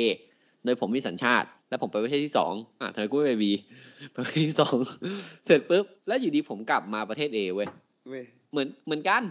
[0.64, 3.44] โดยผมมีสัญชาติ แล้วผมไปประเทศที่สองอะทำไมกูไม่ไป B
[4.12, 4.76] ไปประเทศที่สอง
[5.46, 7.68] เสร็จปุ๊บแล้วอยู่ดีผมกลับมาประเทศ A เว้ย
[8.08, 9.22] เว้ยเหมือนเหมือนกัน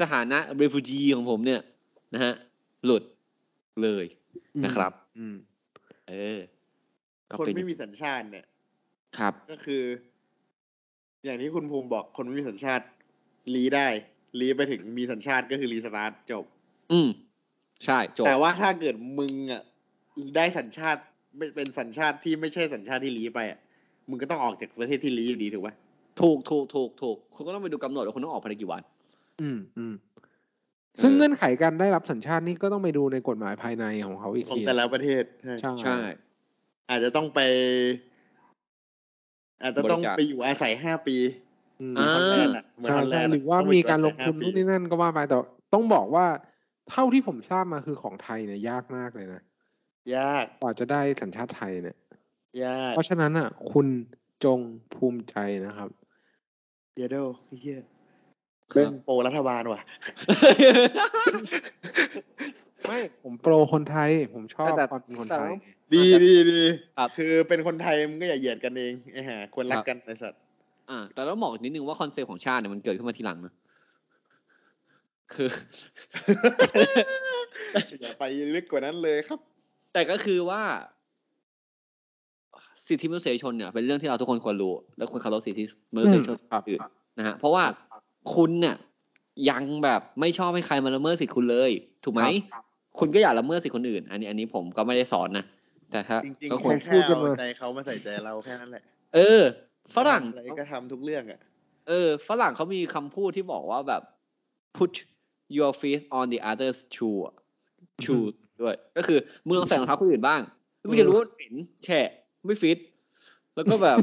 [0.00, 1.60] สถานะ refugee ของผมเนี่ย
[2.14, 2.34] นะฮะ
[2.84, 3.02] หลุด
[3.82, 4.04] เลย
[4.64, 5.36] นะครับ อืม
[6.08, 6.38] เออ
[7.30, 8.46] ก็คนเป็นไม่มีสัญชาติเนี่ย
[9.18, 9.82] ครับ ก็คือ
[11.24, 12.84] อย่างที่คุณภูมิบอกคนไม่มีสัญชาติ
[13.54, 13.88] รีได้
[14.40, 16.44] รีไปถึงมีสัญชาติก็คือรีสตาร์ทจบ
[16.92, 17.08] อืม
[17.84, 19.62] ใช่จบแต่ว่าถ้าเกิดมึงอะ
[20.36, 21.00] ได้สัญชาติ
[21.36, 23.58] ไม่เป็นสัญชาติที่ไม่ใช่สัญชาติที่รีไปอะ
[24.10, 25.74] มึงก็ต้องออกจากประเทศที่รีอยู่ดีถูกปะ
[26.20, 28.82] ถูกถูกถูกถูกคุณก็ต้องไปดูกำหนดว่าคุณต้องออกภายในกี่วัน
[29.40, 29.94] อืมอืม
[31.02, 35.98] ซึ่งเออเงื่อนไขการได้รับสัญชาตินี่ก็ต้องไปดูในกฎหมายภายในของเขาอีกของทีแต่ละประเทศใช่ใช่ใช่
[36.90, 37.40] อาจจะต้องไป
[39.62, 41.16] อาจจะต้องบริจาคไปอยู่อาศัยห้าปี
[41.80, 45.36] อืมอ่าฮอลแลนด์อะเหมือนใช่ฮอลแลใช่นด์ะหรือว่าต้ไปมีการลงก่อทุนห้นู่นนี่นั่นก็ว่าไปแต่
[45.72, 46.26] ต้องบอกว่า
[46.90, 49.42] เท่าที่ผมทราบมาคือของไทยเนี่ยยากมากเลยนะ
[50.16, 51.96] ยากกว่าจะได้สัญชาติไทยเนี่ย
[52.64, 53.86] ยากเพราะฉะนั้นอะ คุณ
[54.44, 54.60] จง
[54.94, 55.36] ภูมิใจ
[55.66, 55.90] นะครับ
[56.96, 57.16] เยโด
[57.60, 57.80] เฮีย
[58.72, 59.80] คเป็รันบ pro รัฐบาลว่ะ
[62.88, 65.60] ไม่ผม pro คนไทย ผมชอบแต่ความเป็นคนแต่ไทยว่า
[65.94, 66.62] ดีดีดี
[66.98, 70.40] ครับคือเป็นคนไทยมึงก็อย่าเหยียดกันเองไอ้ห่าควรรักกันไอ้สัตว์
[70.90, 73.54] อ่า แต่ต้องบอกนิดนึงว่า concept ของชาติเนี่ยมันเกิดขึ้นมาทีหลังนะ
[75.34, 75.50] คือ
[78.00, 78.24] อย่าไป
[78.54, 79.40] ลึกกว่านั้นเลยครับ
[79.92, 80.62] แต่ก็คือว่า
[82.86, 85.64] สิทธิมนุษยชนเนี่ย เป็นเรื่องที่เราทุกคนควรรู้ และควรเคารพสิทธิ
[85.94, 86.80] มนุษยชนครับอื่น
[87.18, 87.64] นะฮะเพราะว่า
[88.34, 88.76] คุณเนี่ย
[89.50, 91.70] ยังแบบไม่ชอบให้ใครมาละเมิดสิทธิคุณเลย
[92.04, 92.22] ถูกไหม
[92.96, 95.44] ครับคุณก็อย่าละเมิดสิทธิคนอื่น อันนี้อันนี้ผมก็ไม่ได้สอนนะ
[95.90, 98.82] แต่ถ้าจริงก็ๆควรแค่แค่เอาใจเขามาใส่ใจเราแค่นั้นแหละ
[99.14, 99.42] เออ
[99.94, 101.40] ฝรั่งอะไรก็ทำทุกเรื่องอะ
[101.88, 104.02] เออ ฝรั่งเขามีคำพูดที่บอกว่าแบบ
[104.76, 104.92] put
[105.56, 107.34] your feet on the other's shoe อะ
[108.04, 110.40] shoes ด้วย ก็คือมึงลองใส่รองเท้าคนอื่นบ้าง
[110.88, 112.08] ไม่จะรู้ว่าเหม็นแฉะ
[112.46, 112.78] ไม่ฟิต
[113.54, 113.98] แล้วก็แบบ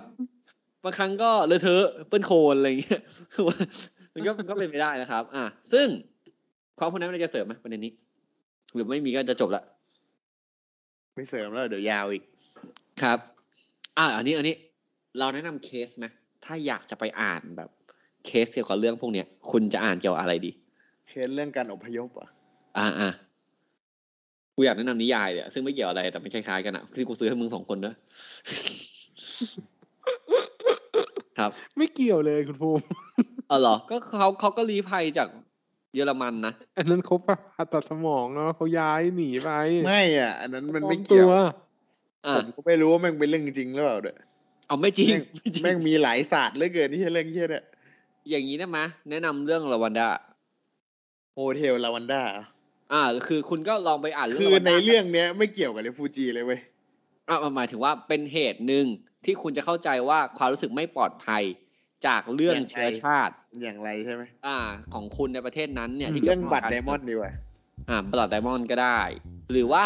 [0.83, 3.01] บางครั้งก็เลอะเทอะเปื้อนโคลนอะไรอย่างเงี้ย
[3.33, 3.57] คือว่า
[4.13, 5.87] มันก็มันก็เป็นไปได้นะครับ อะซึ่ง
[6.79, 7.91] ความพวกนั้นมันจะเสริมไหมประเด็นนี้
[8.73, 9.63] หรือไม่มีก็จะจบละ
[11.15, 12.23] ไม่เสริมแล้ว เดี๋ยวยาวอีก
[13.01, 13.19] ครับ
[13.97, 14.55] อะอันนี้อันนี้
[15.19, 16.05] เราแนะนำเคสไหม
[16.45, 17.69] ถ้าอยากจะไปอ่านแบบ
[18.25, 20.51] เคสเกี่ยวกับเรื่องพวกเนี้ย คุณจะอ่านเกี่ยวกับอะไรดี
[21.07, 22.29] เคสเรื่องการอพยพอะ
[22.77, 23.09] อ่าอ่า
[24.55, 27.95] กูอยากแนะนำนิยายเลยอะซึ่งไม่เกี่ยวอะไรแต่มันคล้ายๆกันอะที่กูซื้อให้มึงสองคนด้วย
[31.39, 32.83] ครับ ไม่เกี่ยวเลยคุณภูมิ
[33.47, 35.27] เออเหรอ ก็เขาเขาก็รีภัยจาก
[35.93, 39.49] เยอรมันนะอันนั้นเขาผ่าตัดสมองแล้วเขาย้ายหนีไป
[39.85, 41.33] ไม่อะ อันนั้นมันไม่ปลอเกี่ยวตัว
[42.25, 44.17] อ่าผมก็ไม่รู้ว่าแม่งเป็นเรื่องจริงหรือเปล่าเด้อ
[44.67, 47.63] เอาไม่จริงแม่งไม่จริงแม่งมีหลายศาสตร์เหลือเกินที่เรื่องเฮียเนี่ย
[48.29, 48.79] อย่างนี้ได้ไหม
[49.09, 50.09] แนะนำเรื่องรวันดา
[51.33, 52.23] Hotel Rwanda
[52.93, 56.59] อ่า คือคุณก็ลองไปอ่านเรื่องคือ รวันดา ในเรื่องเนี้ย ไม่เกี่ยวกับ refugee เลยเว้ย
[57.29, 58.85] อ่าหมายถึงว่าเป็นเหตุหนึ่ง
[59.25, 61.43] ที่คุณจะเข้าใจว่าความรู้สึกไม่ปลอดภัย
[62.07, 64.57] จากเรื่องอย่างไรเชื้อชาติอย่างไรใช่ไหมอ่า
[64.93, 67.31] ของคุณในประเทศนั้นเนี่ยที่เรื่องกี่ยวบักัตรไดมอนด์ดีกว่า
[67.89, 68.99] อ่าบัตรไดมอนด์ก็ได้
[69.51, 69.85] หรือว่า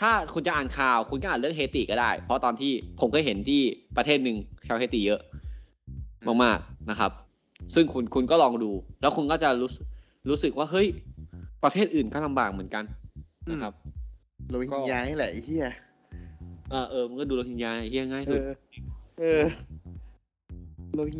[0.00, 3.62] ถ้าคุณจะอ่านข่าวคุณก็อ่านเรื่องเฮติก็ได้ เพราะตอนที่ผมก็เห็นที่
[3.96, 4.36] ประเทศหนึ่ง
[4.66, 5.20] ชาวเฮติเยอะ
[6.26, 7.12] มากๆนะครับ
[7.74, 9.84] ซึ่งคุณคุณก็ลองดู แล้วคุณก็จะรู้สึก
[10.28, 10.86] รู้สึกว่าเฮ้ย
[11.64, 12.84] ประเทศอื่นก็ลำบากเหมือนกัน
[13.50, 13.72] นะครับ
[14.50, 15.66] โรฮิงญานี่แหละไอ้เหี้ย
[16.70, 18.42] เออเออมันก็ดูโรฮิงญาเฮียง่ายเอสุดอ
[19.20, 19.77] เออโรฮิง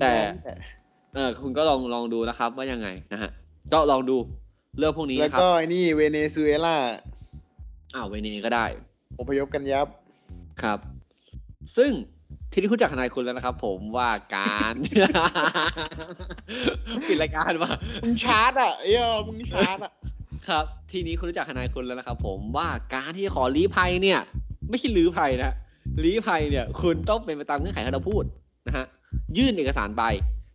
[0.01, 0.59] แต่ญานี่แหละ
[1.15, 3.31] เออคุณก็ลองลองดูนะครับ ว่ายังไงนะฮะ
[3.73, 4.17] ก็ลองดู
[4.79, 6.77] เรื่องพวกนี้แล้วนะครับก็ไอ้นี่เวเนซุเอลา
[7.95, 8.67] อ้าวเวเนก็ได้
[9.21, 9.87] อพยพกันยับ
[10.63, 10.79] ครับ
[11.77, 11.93] ซึ่ง
[12.53, 14.75] ทีนี้คุณจากทนายคุณแล้วนะครับ ผมว่าการ
[17.09, 17.71] ปิดรายการมา
[18.03, 19.93] มึงชาร์จอะเอ้ยมึงชาร์จอะ
[20.49, 24.21] ครับ ทีนี้คุณรู้จักทนายคุณแล้วนะครับ ผมว่าการที่จะขอลี้ภัยเนี่ย
[24.71, 25.53] ไม่ใช่ลื้อภัยนะ
[26.05, 28.25] ลี้ภัยเนี่ย คุณต้องเป็นไปตามเงื่อนไขที่เราพูด
[28.67, 28.87] นะฮะ
[29.37, 30.05] ยื่นเอกสารไป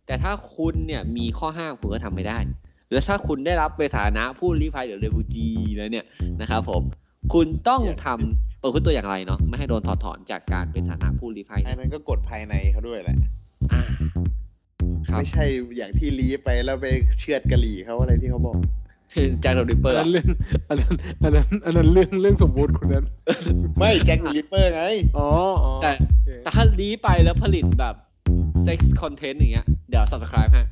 [0.06, 2.38] แต่ถ้าคุณเนี่ยมีข้อห้ามคุณก็ทำไม่ได้
[2.90, 6.04] แล้วถ้าคุณได้รับเป็นสถานะผู้ลี้ภัยหรือเรฟูจีแล้วเนี่ย
[6.40, 6.82] นะครับผม
[7.34, 13.16] คุณต้องทำประพฤติตัวอย่างไรเนาะไม่ให้โดนถอดถอนจากการเป็นสถานะผู้ลี้ภัยอันนั้นก็กดภายในเขาด้วยแหละ
[13.72, 13.82] อ่า
[15.08, 15.44] ครับไม่ใช่
[15.76, 16.86] อย่างที่ลีไปแล้วไป
[17.20, 18.56] เชือดกะหรี่เขาอะไรที่เขาบอก
[19.40, 20.26] แจ็คโดริปเปออันร์นั้นเรื่อง
[20.68, 20.94] อันนั้น
[21.24, 23.04] อันนั้นอันนั้นเรื่องเรื่องสมมุติคุณนั้น
[23.78, 24.82] ไม่แจ็คริปเปอร์ไง
[25.18, 25.28] อ๋อ
[25.64, 27.94] อ๋อแต่โอเคแต่ถ้าลี้ไปแล้วผลิตแบบ
[28.62, 30.66] sex content อย่างเงี้ย เดี๋ยว subscribe ฮะ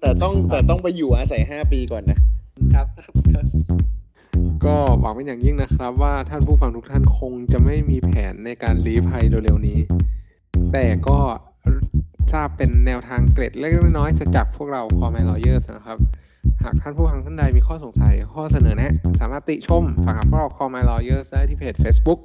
[0.00, 2.18] แต่ต้องแต่ต้องไปอยู่อาศัยห้าปีก่อนนะ
[2.74, 2.86] ครับ
[4.64, 9.78] ก็หวังเป็นอย่างยิ่งนะครับ ว่าท่านผู้ฟังทุกท่านคงจะไม่มีแผนในการลี้ภัยเร็วๆนี้
[10.72, 11.18] แต่ก็
[12.32, 15.98] ทราบเป็นแนวทางเกร็ดเล็กๆน้อยๆจากพวกเรา c o m m a n Lawyers นะครับ
[16.62, 22.20] หากท่านผู้ฟังท่านใดมีข้อสงสัยข้อเสนอแนะ สามารถติชมฝากหาพวกเรา c o m m a n Lawyers ได้ที่เพจ Facebook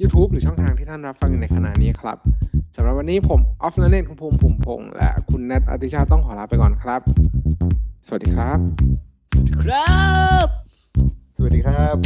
[0.00, 2.18] YouTube หรือช่องทางที่ท่านรับฟังอยู่ในขณะนี้ครับ
[2.76, 7.00] สำหรับวันนี้ผมออฟนันเนตคุณภูมิภูมิพงษ์และคุณแนทอติชาติต้องขอลาไปก่อนครับ
[8.06, 8.58] สวัสดีครับ
[9.64, 10.02] ครั
[10.44, 10.46] บ
[11.36, 11.96] สวัสดีครับ